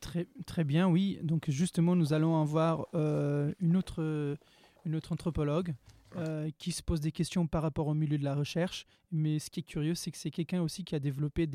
[0.00, 1.18] Très, très bien, oui.
[1.22, 4.36] Donc justement, nous allons avoir euh, une, autre,
[4.84, 5.74] une autre anthropologue
[6.16, 8.86] euh, qui se pose des questions par rapport au milieu de la recherche.
[9.10, 11.48] Mais ce qui est curieux, c'est que c'est quelqu'un aussi qui a développé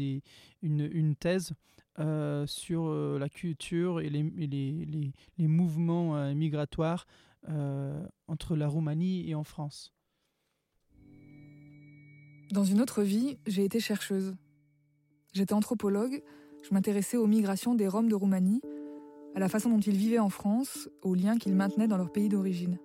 [0.61, 1.53] une, une thèse
[1.99, 2.89] euh, sur
[3.19, 7.07] la culture et les, et les, les- les mouvements migratoires
[8.27, 9.93] entre la Roumanie et en France.
[12.51, 14.35] Dans une autre vie, j'ai été chercheuse.
[15.33, 16.21] J'étais anthropologue,
[16.61, 18.61] je m'intéressais aux migrations des Roms de Roumanie,
[19.35, 22.29] à la façon dont ils vivaient en France, aux liens qu'ils maintenaient dans leur pays
[22.29, 22.77] d'origine.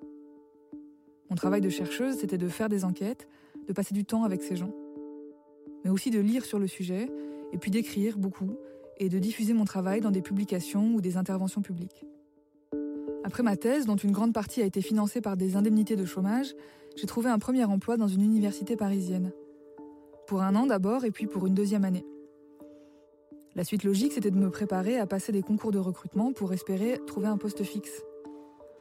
[1.30, 3.28] Mon travail de chercheuse, c'était de faire des enquêtes,
[3.66, 4.72] de passer du temps avec ces gens,
[5.84, 7.10] mais aussi de lire sur le sujet,
[7.52, 8.56] et puis d'écrire beaucoup,
[8.98, 12.06] et de diffuser mon travail dans des publications ou des interventions publiques.
[13.24, 16.54] Après ma thèse, dont une grande partie a été financée par des indemnités de chômage,
[16.96, 19.32] j'ai trouvé un premier emploi dans une université parisienne.
[20.26, 22.04] Pour un an d'abord et puis pour une deuxième année.
[23.56, 27.00] La suite logique, c'était de me préparer à passer des concours de recrutement pour espérer
[27.06, 28.04] trouver un poste fixe.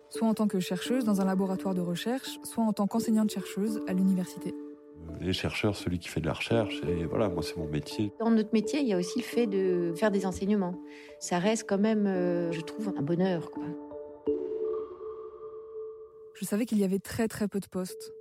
[0.09, 3.93] Soit en tant que chercheuse dans un laboratoire de recherche, soit en tant qu'enseignante-chercheuse à
[3.93, 4.53] l'université.
[5.21, 8.11] Les chercheurs, celui qui fait de la recherche, et voilà, moi c'est mon métier.
[8.19, 10.77] Dans notre métier, il y a aussi le fait de faire des enseignements.
[11.19, 13.51] Ça reste quand même, euh, je trouve, un bonheur.
[13.51, 13.63] Quoi.
[16.33, 18.11] Je savais qu'il y avait très très peu de postes.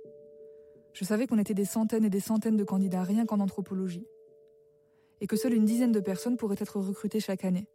[0.93, 4.07] Je savais qu'on était des centaines et des centaines de candidats rien qu'en anthropologie.
[5.21, 7.67] Et que seule une dizaine de personnes pourraient être recrutées chaque année.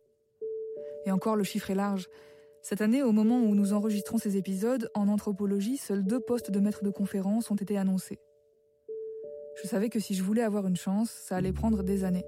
[1.06, 2.08] Et encore, le chiffre est large.
[2.62, 6.60] Cette année, au moment où nous enregistrons ces épisodes, en anthropologie, seuls deux postes de
[6.60, 8.18] maître de conférence ont été annoncés.
[9.62, 12.24] Je savais que si je voulais avoir une chance, ça allait prendre des années.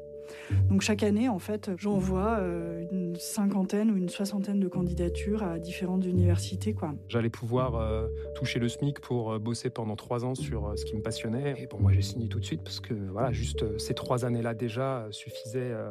[0.70, 5.59] Donc chaque année, en fait, j'envoie euh, une cinquantaine ou une soixantaine de candidatures à
[5.59, 6.75] différentes universités.
[6.75, 6.95] Quoi.
[7.09, 10.97] J'allais pouvoir euh, toucher le SMIC pour euh, bosser pendant trois ans sur ce qui
[10.97, 11.55] me passionnait.
[11.59, 14.55] Et bon, moi, j'ai signé tout de suite parce que voilà, juste ces trois années-là
[14.55, 15.91] déjà suffisaient euh,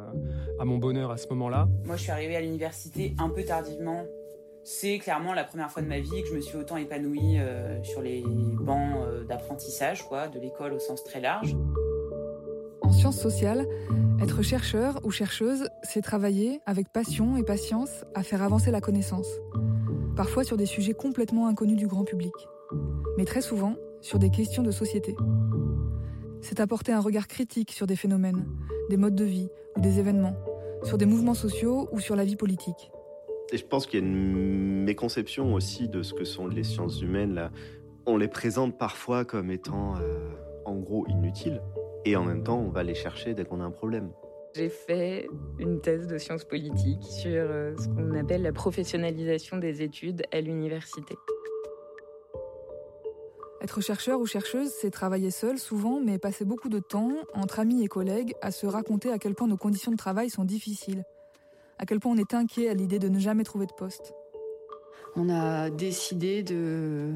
[0.58, 1.68] à mon bonheur à ce moment-là.
[1.84, 4.04] Moi, je suis arrivée à l'université un peu tardivement.
[4.64, 7.82] C'est clairement la première fois de ma vie que je me suis autant épanouie euh,
[7.82, 11.56] sur les bancs euh, d'apprentissage, quoi, de l'école au sens très large.
[12.92, 13.66] En sciences sociales,
[14.20, 19.28] être chercheur ou chercheuse, c'est travailler avec passion et patience à faire avancer la connaissance.
[20.14, 22.34] parfois sur des sujets complètement inconnus du grand public,
[23.16, 25.16] mais très souvent sur des questions de société.
[26.42, 28.44] C'est apporter un regard critique sur des phénomènes,
[28.90, 30.36] des modes de vie ou des événements,
[30.82, 32.92] sur des mouvements sociaux ou sur la vie politique.
[33.52, 37.00] Et je pense qu'il y a une méconception aussi de ce que sont les sciences
[37.00, 37.32] humaines.
[37.32, 37.52] Là.
[38.04, 40.28] On les présente parfois comme étant euh,
[40.66, 41.62] en gros inutiles,
[42.04, 44.12] et en même temps on va les chercher dès qu'on a un problème.
[44.54, 45.28] J'ai fait
[45.58, 50.42] une thèse de sciences politiques sur euh, ce qu'on appelle la professionnalisation des études à
[50.42, 51.16] l'université.
[53.62, 57.84] Être chercheur ou chercheuse, c'est travailler seul souvent, mais passer beaucoup de temps, entre amis
[57.84, 61.04] et collègues, à se raconter à quel point nos conditions de travail sont difficiles,
[61.78, 64.12] à quel point on est inquiet à l'idée de ne jamais trouver de poste.
[65.14, 67.12] On a décidé de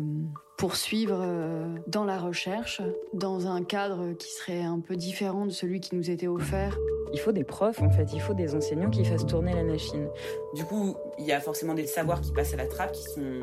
[0.57, 2.81] poursuivre euh, dans la recherche,
[3.13, 6.79] dans un cadre qui serait un peu différent de celui qui nous était offert.
[7.13, 10.09] Il faut des profs, en fait, il faut des enseignants qui fassent tourner la machine.
[10.55, 13.43] Du coup, il y a forcément des savoirs qui passent à la trappe, qui sont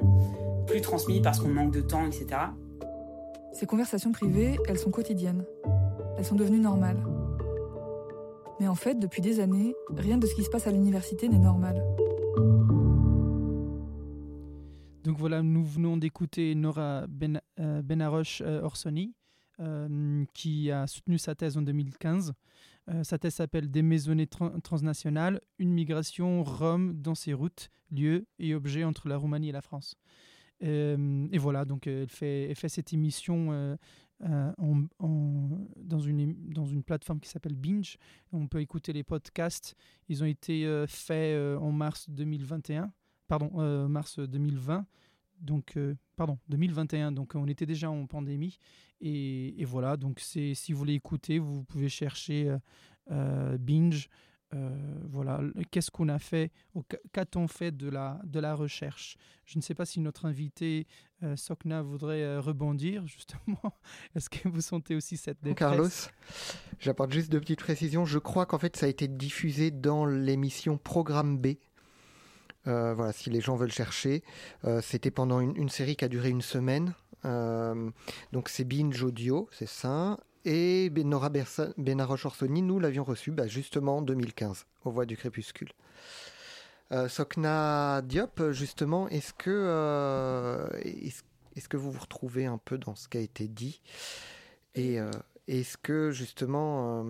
[0.68, 2.26] plus transmis parce qu'on manque de temps, etc.
[3.54, 5.46] Ces conversations privées, elles sont quotidiennes.
[6.18, 6.98] Elles sont devenues normales.
[8.60, 11.38] Mais en fait, depuis des années, rien de ce qui se passe à l'université n'est
[11.38, 11.84] normal.
[15.04, 19.14] Donc voilà, nous venons d'écouter Nora ben, euh, Benaroche euh, Orsoni,
[19.60, 22.32] euh, qui a soutenu sa thèse en 2015.
[23.04, 28.86] sa thèse s'appelle Des maisonnées transnationales, une migration Rome dans ses routes, lieux et objets
[28.86, 29.96] entre la Roumanie et la France.
[30.62, 33.78] et voilà, donc elle fait, cette émission
[34.22, 37.98] dans une plateforme qui s'appelle Binge.
[38.32, 39.76] On peut écouter les podcasts.
[40.08, 42.92] Ils ont été faits en mars 2021
[43.28, 44.86] pardon, euh, mars 2020,
[45.40, 47.12] donc euh, pardon, 2021.
[47.12, 48.58] Donc on était déjà en pandémie
[49.02, 49.98] et, voilà.
[49.98, 52.56] Donc c'est si vous voulez écouter, vous pouvez chercher
[53.12, 54.10] euh, binge.
[55.10, 56.52] voilà, qu'est-ce qu'on a fait,
[57.12, 59.18] qu'a-t-on fait de la, de la recherche?
[59.46, 60.86] Je ne sais pas si notre invité
[61.36, 63.80] Sokna voudrait rebondir, justement.
[64.16, 65.58] Est-ce que vous sentez aussi cette détresse?
[65.58, 65.90] Carlos,
[66.80, 68.06] j'apporte juste deux petites précisions.
[68.06, 71.56] Je crois qu'en fait, ça a été diffusé dans l'émission Programme B
[72.68, 74.24] euh, voilà, si les gens veulent chercher.
[74.66, 76.94] Euh, c'était pendant une, série qui a duré une semaine.
[77.26, 77.90] Euh,
[78.32, 80.20] donc c'est Binge Audio, c'est ça.
[80.46, 81.30] Et Nora
[81.78, 85.72] Benaroche Orsoni, nous l'avions reçu bah, justement en 2015, aux Voix du Crépuscule.
[87.08, 93.18] Sokna Diop, justement, est-ce que, est-ce, que vous vous retrouvez un peu dans ce qui
[93.18, 93.82] a été dit?
[94.76, 95.00] Et
[95.48, 97.04] est-ce que justement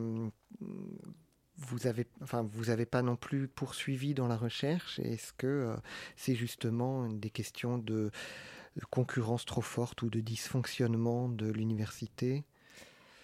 [1.57, 4.99] vous avez, enfin, vous pas non plus poursuivi dans la recherche?
[4.99, 5.75] Est-ce que euh,
[6.15, 8.11] c'est justement des questions de,
[8.89, 12.43] concurrence trop forte ou de dysfonctionnement de l'université?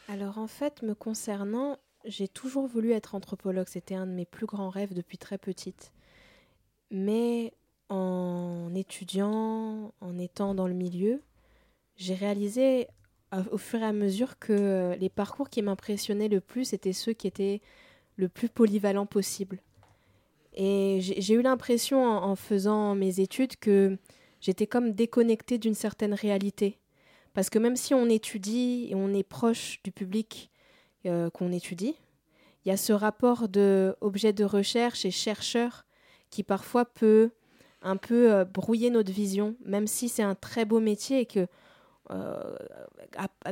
[0.07, 3.67] Alors en fait, me concernant, j'ai toujours voulu être anthropologue.
[3.67, 5.91] C'était un de mes plus grands rêves depuis très petite.
[6.91, 7.53] Mais
[7.89, 11.21] en étudiant, en étant dans le milieu,
[11.95, 12.87] j'ai réalisé
[13.51, 17.27] au fur et à mesure que les parcours qui m'impressionnaient le plus étaient ceux qui
[17.27, 17.61] étaient
[18.19, 19.61] le plus polyvalent possible.
[20.53, 23.97] Et j'ai eu l'impression en, faisant mes études que
[24.41, 26.79] j'étais comme déconnectée d'une certaine réalité.
[27.33, 30.51] Parce que même si on étudie et on est proche du public
[31.05, 31.95] euh, qu'on étudie,
[32.65, 35.85] il y a ce rapport de objet de recherche et chercheur
[36.29, 37.29] qui parfois peut
[37.81, 41.47] un peu euh, brouiller notre vision, même si c'est un très beau métier et que
[42.11, 42.57] euh,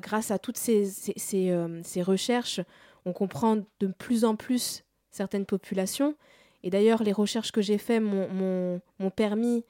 [0.02, 2.60] grâce à toutes ces, ces recherches,
[3.08, 6.16] on comprend de plus en plus certaines populations.
[6.64, 8.82] Et d'ailleurs, les recherches que j'ai faites m'ont
[9.16, 9.64] permis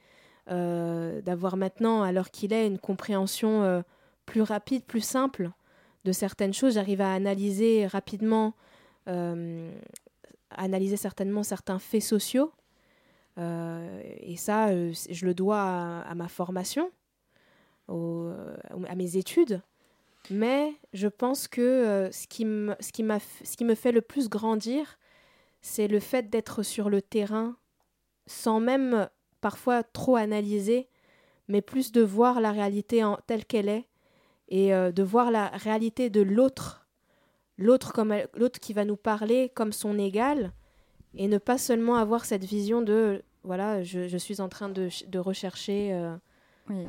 [0.50, 3.82] euh, d'avoir maintenant, alors qu'il est, une compréhension euh,
[4.26, 5.50] plus rapide, plus simple
[6.04, 6.74] de certaines choses.
[6.74, 8.54] J'arrive à analyser rapidement,
[9.08, 9.70] euh,
[10.50, 12.50] analyser certainement certains faits sociaux.
[13.36, 15.60] et ça, je le dois
[16.00, 16.90] à, ma formation,
[17.88, 19.62] à mes études.
[20.30, 23.04] Mais je pense que euh, ce, qui me, ce, qui
[23.44, 24.98] ce qui me fait le plus grandir,
[25.60, 27.56] c'est le fait d'être sur le terrain
[28.26, 29.08] sans même
[29.40, 30.88] parfois trop analyser,
[31.48, 33.86] mais plus de voir la réalité en, telle qu'elle est
[34.48, 36.86] et euh, de voir la réalité de l'autre,
[37.56, 40.52] l'autre comme l'autre qui va nous parler comme son égal
[41.14, 45.92] et ne pas seulement avoir cette vision de voilà je, suis en train de, rechercher
[45.92, 46.14] euh,
[46.70, 46.86] oui.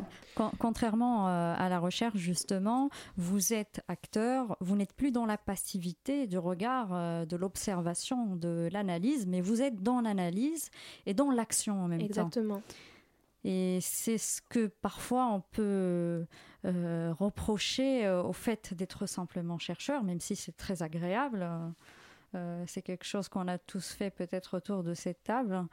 [0.58, 6.28] Contrairement euh, à la recherche, justement, vous êtes acteur, vous n'êtes plus dans la passivité
[6.28, 10.70] du regard, euh, de l'observation, de l'analyse, mais vous êtes dans l'analyse
[11.06, 12.06] et dans l'action en même temps.
[12.06, 12.62] Exactement.
[13.44, 16.26] Et c'est ce que parfois on peut
[16.66, 21.48] euh, reprocher au fait d'être simplement chercheur, même si c'est très agréable.
[22.68, 25.66] c'est quelque chose qu'on a tous fait peut-être autour de cette table.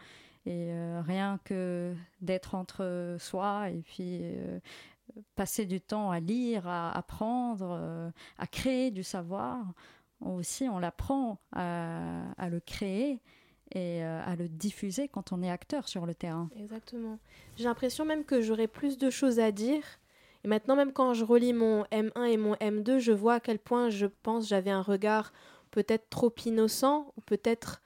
[0.47, 4.61] Et euh, rien que d'être entre soi et puis euh,
[5.35, 9.59] passer du temps à lire, à apprendre, euh, à créer du savoir,
[10.21, 13.21] aussi on l'apprend à, à le créer
[13.75, 16.49] et à le diffuser quand on est acteur sur le terrain.
[16.57, 17.19] Exactement.
[17.57, 19.83] J'ai l'impression même que j'aurais plus de choses à dire.
[20.45, 23.59] Et maintenant, même quand je relis mon M1 et mon M2, je vois à quel
[23.59, 25.33] point je pense j'avais un regard
[25.73, 27.83] peut-être trop innocent, ou peut-être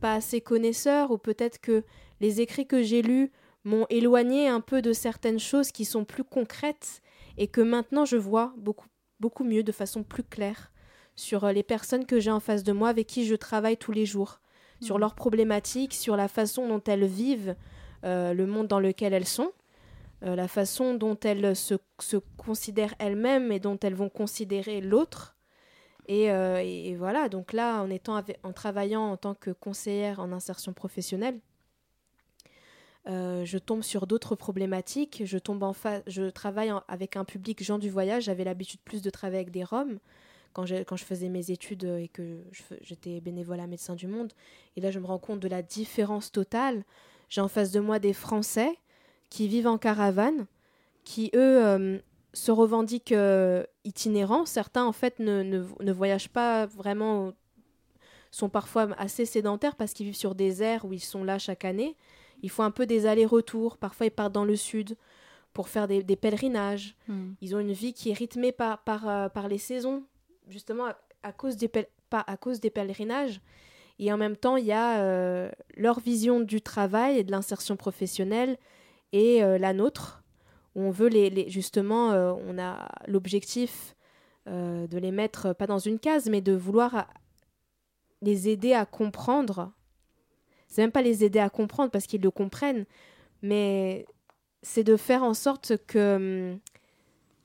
[0.00, 1.84] pas assez connaisseur, ou peut-être que
[2.20, 3.30] les écrits que j'ai lus
[3.64, 7.02] m'ont éloigné un peu de certaines choses qui sont plus concrètes
[7.36, 8.88] et que maintenant je vois beaucoup,
[9.20, 10.72] beaucoup mieux, de façon plus claire,
[11.16, 13.92] sur euh, les personnes que j'ai en face de moi, avec qui je travaille tous
[13.92, 14.40] les jours,
[14.80, 15.00] sur Mhm.
[15.00, 17.54] leurs problématiques, sur la façon dont elles vivent
[18.04, 19.52] euh, le monde dans lequel elles sont,
[20.22, 25.36] euh, la façon dont elles se, se considèrent elles-mêmes et dont elles vont considérer l'autre.
[26.08, 27.86] Et, euh, et- voilà, donc là,
[28.42, 31.38] en, travaillant en tant que conseillère en insertion professionnelle,
[33.08, 35.22] euh, je tombe sur d'autres problématiques.
[35.24, 38.24] Je, tombe en fa- je travaille avec un public gens du voyage.
[38.24, 39.98] J'avais l'habitude plus de travailler avec des Roms
[40.52, 42.42] quand, je faisais mes études et que
[42.82, 44.32] j'étais bénévole à Médecins du Monde.
[44.76, 46.84] Et là, je me rends compte de la différence totale.
[47.28, 48.76] J'ai en face de moi des Français
[49.30, 50.46] qui vivent en caravane,
[51.04, 51.98] qui, eux, euh,
[52.32, 53.12] se revendiquent
[53.84, 54.46] itinérants.
[54.46, 57.32] Certains, en fait, ne, ne, ne voyagent pas vraiment,
[58.30, 61.64] sont parfois assez sédentaires parce qu'ils vivent sur des aires où ils sont là chaque
[61.64, 61.96] année.
[62.42, 63.76] Ils font un peu des allers-retours.
[63.76, 64.96] Parfois, ils partent dans le sud
[65.52, 66.96] pour faire des, des pèlerinages.
[67.08, 67.32] Mm.
[67.40, 70.04] Ils ont une vie qui est rythmée par, par, euh, par les saisons,
[70.48, 73.40] justement à, à cause des pas à cause des pèlerinages.
[73.98, 77.76] Et en même temps, il y a euh, leur vision du travail et de l'insertion
[77.76, 78.56] professionnelle
[79.12, 80.19] et euh, la nôtre,
[80.74, 83.96] où on veut les, justement, euh, on a l'objectif
[84.48, 87.08] euh, de les mettre euh, pas dans une case, mais de vouloir
[88.22, 89.72] les aider à comprendre.
[90.68, 92.84] C'est même pas les aider à comprendre parce qu'ils le comprennent,
[93.42, 94.06] mais
[94.62, 96.60] c'est de faire en sorte que hum,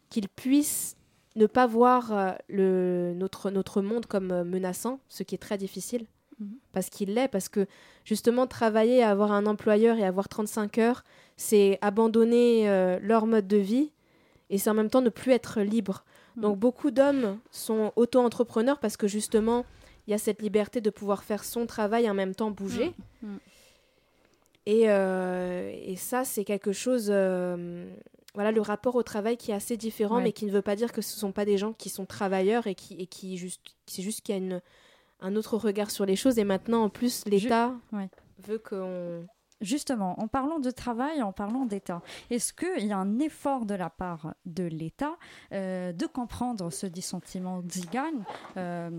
[0.09, 0.97] qu'ils puissent
[1.35, 6.05] ne pas voir notre, monde comme menaçant, ce qui est très difficile,
[6.39, 6.57] Mhm.
[6.73, 7.65] parce qu'il l'est, parce que
[8.03, 11.03] justement travailler, avoir un employeur et avoir 35 heures,
[11.37, 13.91] c'est abandonner euh, leur mode de vie
[14.49, 16.03] et c'est en même temps ne plus être libre.
[16.35, 19.65] Donc beaucoup d'hommes sont auto-entrepreneurs parce que justement,
[20.07, 22.93] il y a cette liberté de pouvoir faire son travail et en même temps bouger.
[23.21, 23.35] Mm.
[24.65, 27.07] Et, euh, et ça, c'est quelque chose.
[27.09, 27.87] euh,
[28.33, 30.23] voilà, le rapport au travail qui est assez différent, Ouais.
[30.23, 32.05] mais qui ne veut pas dire que ce ne sont pas des gens qui sont
[32.05, 33.61] travailleurs et qui, et qui juste.
[33.85, 34.61] C'est juste qu'il y a une,
[35.25, 36.37] un autre regard sur les choses.
[36.39, 38.09] Et maintenant, en plus, l'État Ouais.
[38.39, 39.25] veut qu'on.
[39.61, 43.73] Justement, en parlant de travail, en parlant d'État, est-ce qu'il y a un effort de
[43.73, 45.15] la part de l'État
[45.53, 48.25] euh, de comprendre ce dissentiment tzigane
[48.57, 48.89] euh,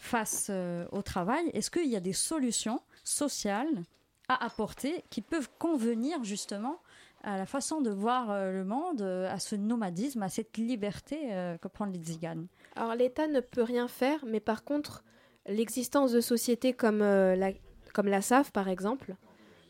[0.00, 1.48] face euh, au travail?
[1.54, 3.84] Est-ce qu'il y a des solutions sociales
[4.28, 6.78] à apporter qui peuvent convenir justement
[7.22, 11.56] à la façon de voir euh, le monde, à ce nomadisme, à cette liberté euh,
[11.56, 15.04] que prennent les tziganes Alors, l'État ne peut rien faire, mais par contre,
[15.46, 17.52] l'existence de sociétés comme, euh, la,
[17.92, 19.14] comme la SAF, par exemple,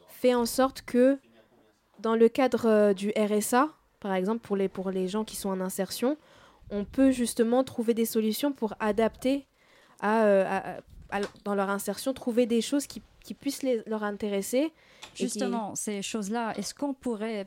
[0.08, 1.18] fait en sorte que,
[2.00, 3.68] dans le cadre euh, du RSA,
[4.00, 6.16] par exemple, pour les, pour les gens qui sont en insertion,
[6.70, 9.46] on peut justement trouver des solutions pour adapter
[10.00, 10.60] à, euh,
[11.44, 14.72] dans leur insertion, trouver des choses qui, qui puissent les- leur intéresser.
[15.14, 17.46] Justement, ces choses-là, est-ce qu'on pourrait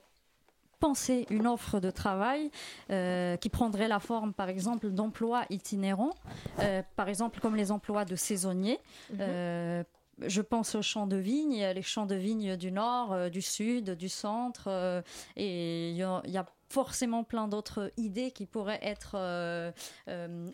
[0.80, 2.52] penser une offre de travail
[2.92, 6.14] euh, qui prendrait la forme, par exemple, d'emplois itinérants,
[6.60, 8.80] euh, par exemple comme les emplois de saisonniers
[9.12, 9.18] Mhm.
[9.22, 9.84] Euh,
[10.26, 14.10] je pense aux champs de a les champs de vignes du nord, du sud, du
[14.10, 15.04] centre,
[15.36, 19.16] et il y, a- il y a forcément plein d'autres idées qui pourraient être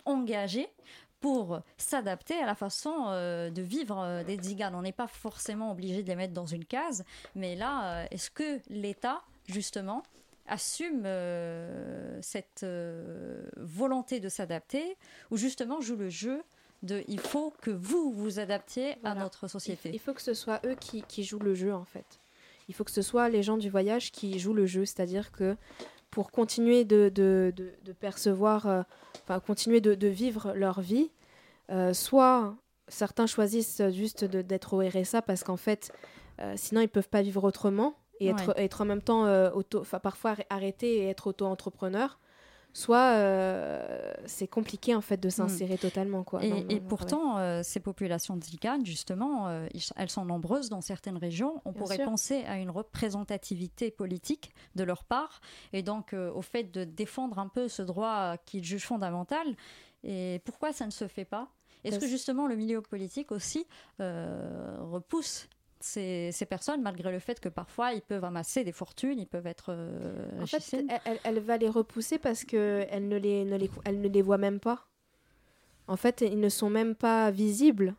[0.05, 0.67] engagées
[1.21, 4.75] pour s'adapter à la façon euh, de vivre euh, des tziganes.
[4.75, 8.29] On n'est pas forcément obligé de les mettre dans une case, mais là, euh, est-ce
[8.29, 10.03] que l'État, justement,
[10.47, 14.97] assume euh, cette euh, volonté de s'adapter
[15.31, 16.41] ou justement joue le jeu
[16.81, 20.59] de il faut que vous vous adaptiez à notre société Il faut que ce soit
[20.65, 22.19] eux qui, qui jouent le jeu, en fait.
[22.67, 25.55] Il faut que ce soit les gens du voyage qui jouent le jeu, c'est-à-dire que
[26.11, 28.83] pour continuer de, de, de- de percevoir, euh,
[29.23, 31.09] enfin, continuer de, vivre leur vie,
[31.93, 32.55] soit
[32.89, 35.91] certains choisissent juste de- d'être au RSA parce qu'en fait,
[36.55, 38.63] sinon ils peuvent pas vivre autrement et être, Ouais.
[38.65, 42.19] être en même temps euh, auto, parfois arr- arrêter et être auto-entrepreneur.
[42.75, 46.43] Soit euh, c'est compliqué en fait de s'insérer totalement quoi.
[46.43, 51.61] Et, pourtant, euh, ces populations tziganes, justement, euh, elles sont nombreuses dans certaines régions.
[51.65, 52.05] On Bien pourrait sûr.
[52.05, 55.39] penser à une représentativité politique de leur part,
[55.71, 59.55] et donc au fait de défendre un peu ce droit qu'ils jugent fondamental.
[60.03, 61.49] Et pourquoi ça ne se fait pas?
[61.83, 63.67] Est-ce que justement le milieu politique aussi
[63.99, 65.47] repousse
[65.83, 69.47] ces, ces personnes, malgré le fait que parfois ils peuvent amasser des fortunes, ils peuvent
[69.47, 70.75] être euh, En fait,
[71.25, 74.61] elle, va les repousser parce qu'elle ne les, ne les, elle ne les voit même
[74.61, 74.87] pas.
[75.87, 77.95] En fait, ils ne sont même pas visibles.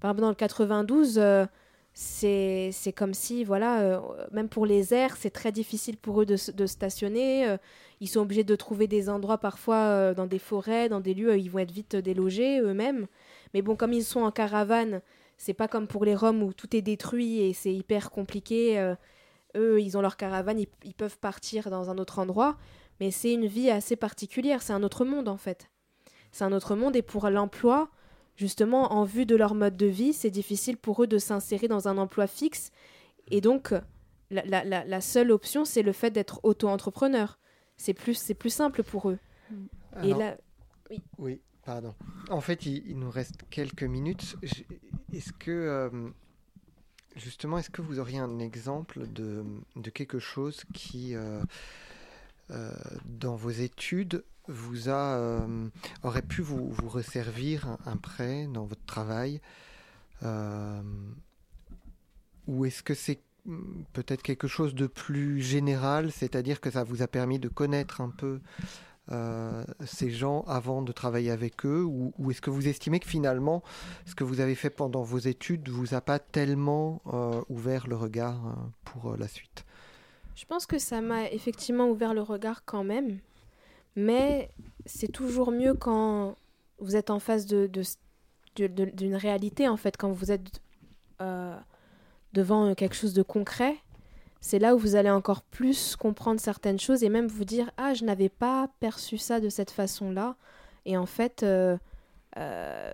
[0.00, 1.46] Par exemple, dans le 92, euh,
[1.94, 6.26] c'est c'est comme si, voilà, euh, même pour les airs, c'est très difficile pour eux
[6.26, 7.48] de, stationner.
[7.48, 7.56] euh,
[8.00, 11.50] ils sont obligés de trouver des endroits parfois dans des forêts, dans des lieux, ils
[11.50, 13.06] vont être vite délogés eux-mêmes.
[13.54, 15.00] Mais bon, comme ils sont en caravane,
[15.44, 18.78] c'est pas comme pour les Roms où tout est détruit et c'est hyper compliqué.
[18.78, 18.94] euh,
[19.56, 22.56] eux, ils ont leur caravane, ils, ils peuvent partir dans un autre endroit,
[23.00, 25.68] mais c'est une vie assez particulière, c'est un autre monde en fait.
[26.30, 27.90] C'est un autre monde et pour l'emploi,
[28.36, 31.88] justement, en vue de leur mode de vie, c'est difficile pour eux de s'insérer dans
[31.88, 32.70] un emploi fixe.
[33.32, 33.74] Et donc,
[34.30, 37.38] la, la- la- la seule option, c'est le fait d'être auto-entrepreneur.
[37.76, 39.18] C'est plus, c'est plus simple pour eux.
[40.04, 40.36] Et Alors- là,
[40.88, 41.02] oui.
[41.18, 41.94] Oui, pardon.
[42.30, 44.36] En fait, il, nous reste quelques minutes.
[45.12, 46.10] Est-ce que, euh,
[47.16, 49.44] justement, est-ce que vous auriez un exemple de,
[49.92, 51.42] quelque chose qui, euh,
[52.50, 52.72] euh,
[53.04, 59.40] dans vos études, vous aurait pu vous, vous resservir prêt dans votre travail
[62.48, 63.20] Ou est-ce que c'est
[63.92, 68.10] peut-être quelque chose de plus général, c'est-à-dire que ça vous a permis de connaître un
[68.10, 68.40] peu
[69.10, 73.64] euh, ces gens avant de travailler avec eux ou, est-ce que vous estimez que finalement
[74.06, 77.96] ce que vous avez fait pendant vos études vous a pas tellement euh, ouvert le
[77.96, 78.52] regard euh,
[78.84, 79.64] pour la suite?
[80.36, 83.18] Je pense que ça m'a effectivement ouvert le regard quand même,
[83.96, 84.50] mais
[84.86, 86.36] c'est toujours mieux quand
[86.78, 87.68] vous êtes en face de,
[88.54, 90.62] d'une réalité, en fait, quand vous êtes
[92.32, 93.76] devant quelque chose de concret.
[94.44, 97.94] C'est là où vous allez encore plus comprendre certaines choses et même vous dire Ah,
[97.94, 100.34] je n'avais pas perçu ça de cette façon-là.
[100.84, 101.78] Et en fait, euh,
[102.38, 102.90] euh,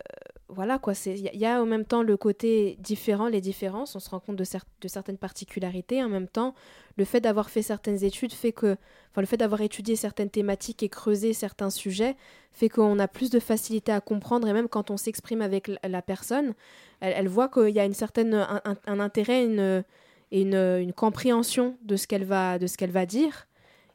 [0.51, 4.01] voilà quoi, c'est- il y, a- en même temps le côté différent, les différences, on
[4.01, 4.45] se rend compte de,
[4.83, 6.05] de certaines particularités.
[6.05, 6.55] En même temps,
[6.99, 8.77] le fait d'avoir fait certaines études fait que,
[9.11, 12.17] enfin, le fait d'avoir étudié certaines thématiques et creusé certains sujets
[12.53, 16.03] fait qu'on a plus de facilité à comprendre et même quand on s'exprime avec la,
[16.03, 16.55] personne,
[17.01, 19.83] elle, elle voit qu'il y a une certaine, un, un- un intérêt une,
[20.31, 23.47] et une, une compréhension de ce qu'elle va, de ce qu'elle va dire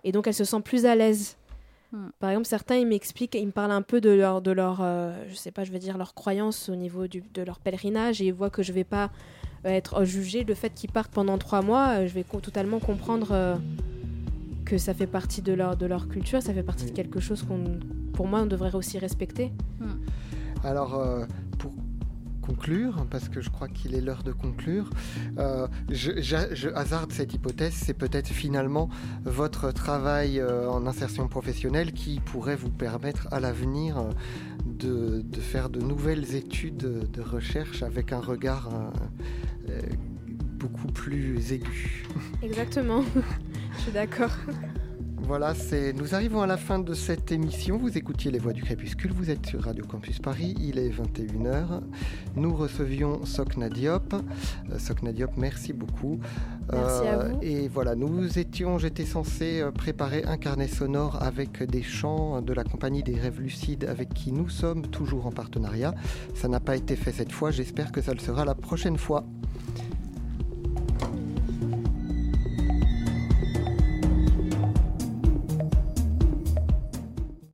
[0.03, 1.37] et donc elle se sent plus à l'aise.
[2.19, 5.13] Par exemple, certains, ils m'expliquent, ils me parlent un peu de leur, de leur euh,
[5.29, 8.25] je sais pas, je vais dire leur croyance au niveau du, de leur pèlerinage et
[8.25, 9.11] ils voient que je vais pas
[9.65, 10.43] euh, être jugée.
[10.43, 13.55] Le fait qu'ils partent pendant trois mois, euh, je vais co- totalement comprendre euh,
[14.65, 17.43] que ça fait partie de leur, de leur culture, ça fait partie de quelque chose
[17.43, 17.63] qu'on,
[18.13, 19.51] pour moi, on devrait aussi respecter.
[20.63, 21.27] Alors, euh, pour
[22.45, 24.89] conclure, parce que je crois qu'il est l'heure de conclure,
[25.37, 28.89] euh, je, hasarde cette hypothèse, c'est peut-être finalement
[29.23, 35.69] votre travail euh, en insertion professionnelle qui pourrait vous permettre à l'avenir euh, de, faire
[35.69, 38.69] de nouvelles études de recherche avec un regard
[40.57, 42.05] beaucoup plus aigu.
[42.41, 43.03] Exactement,
[43.77, 44.31] je suis d'accord.
[45.25, 47.77] Voilà, c'est nous arrivons à la fin de cette émission.
[47.77, 51.81] Vous écoutiez Les Voix du Crépuscule, vous êtes sur Radio Campus Paris, il est 21h.
[52.35, 54.13] Nous recevions Sokna Diop.
[54.13, 56.19] Euh, Sokna Diop, merci beaucoup.
[56.73, 57.39] Euh, Merci à vous.
[57.41, 62.51] Et voilà, nous étions, j'étais censé euh, préparer un carnet sonore avec des chants de
[62.51, 65.95] la compagnie des Rêves Lucides avec qui nous sommes toujours en partenariat.
[66.35, 69.23] Ça n'a pas été fait cette fois, j'espère que ça le sera la prochaine fois.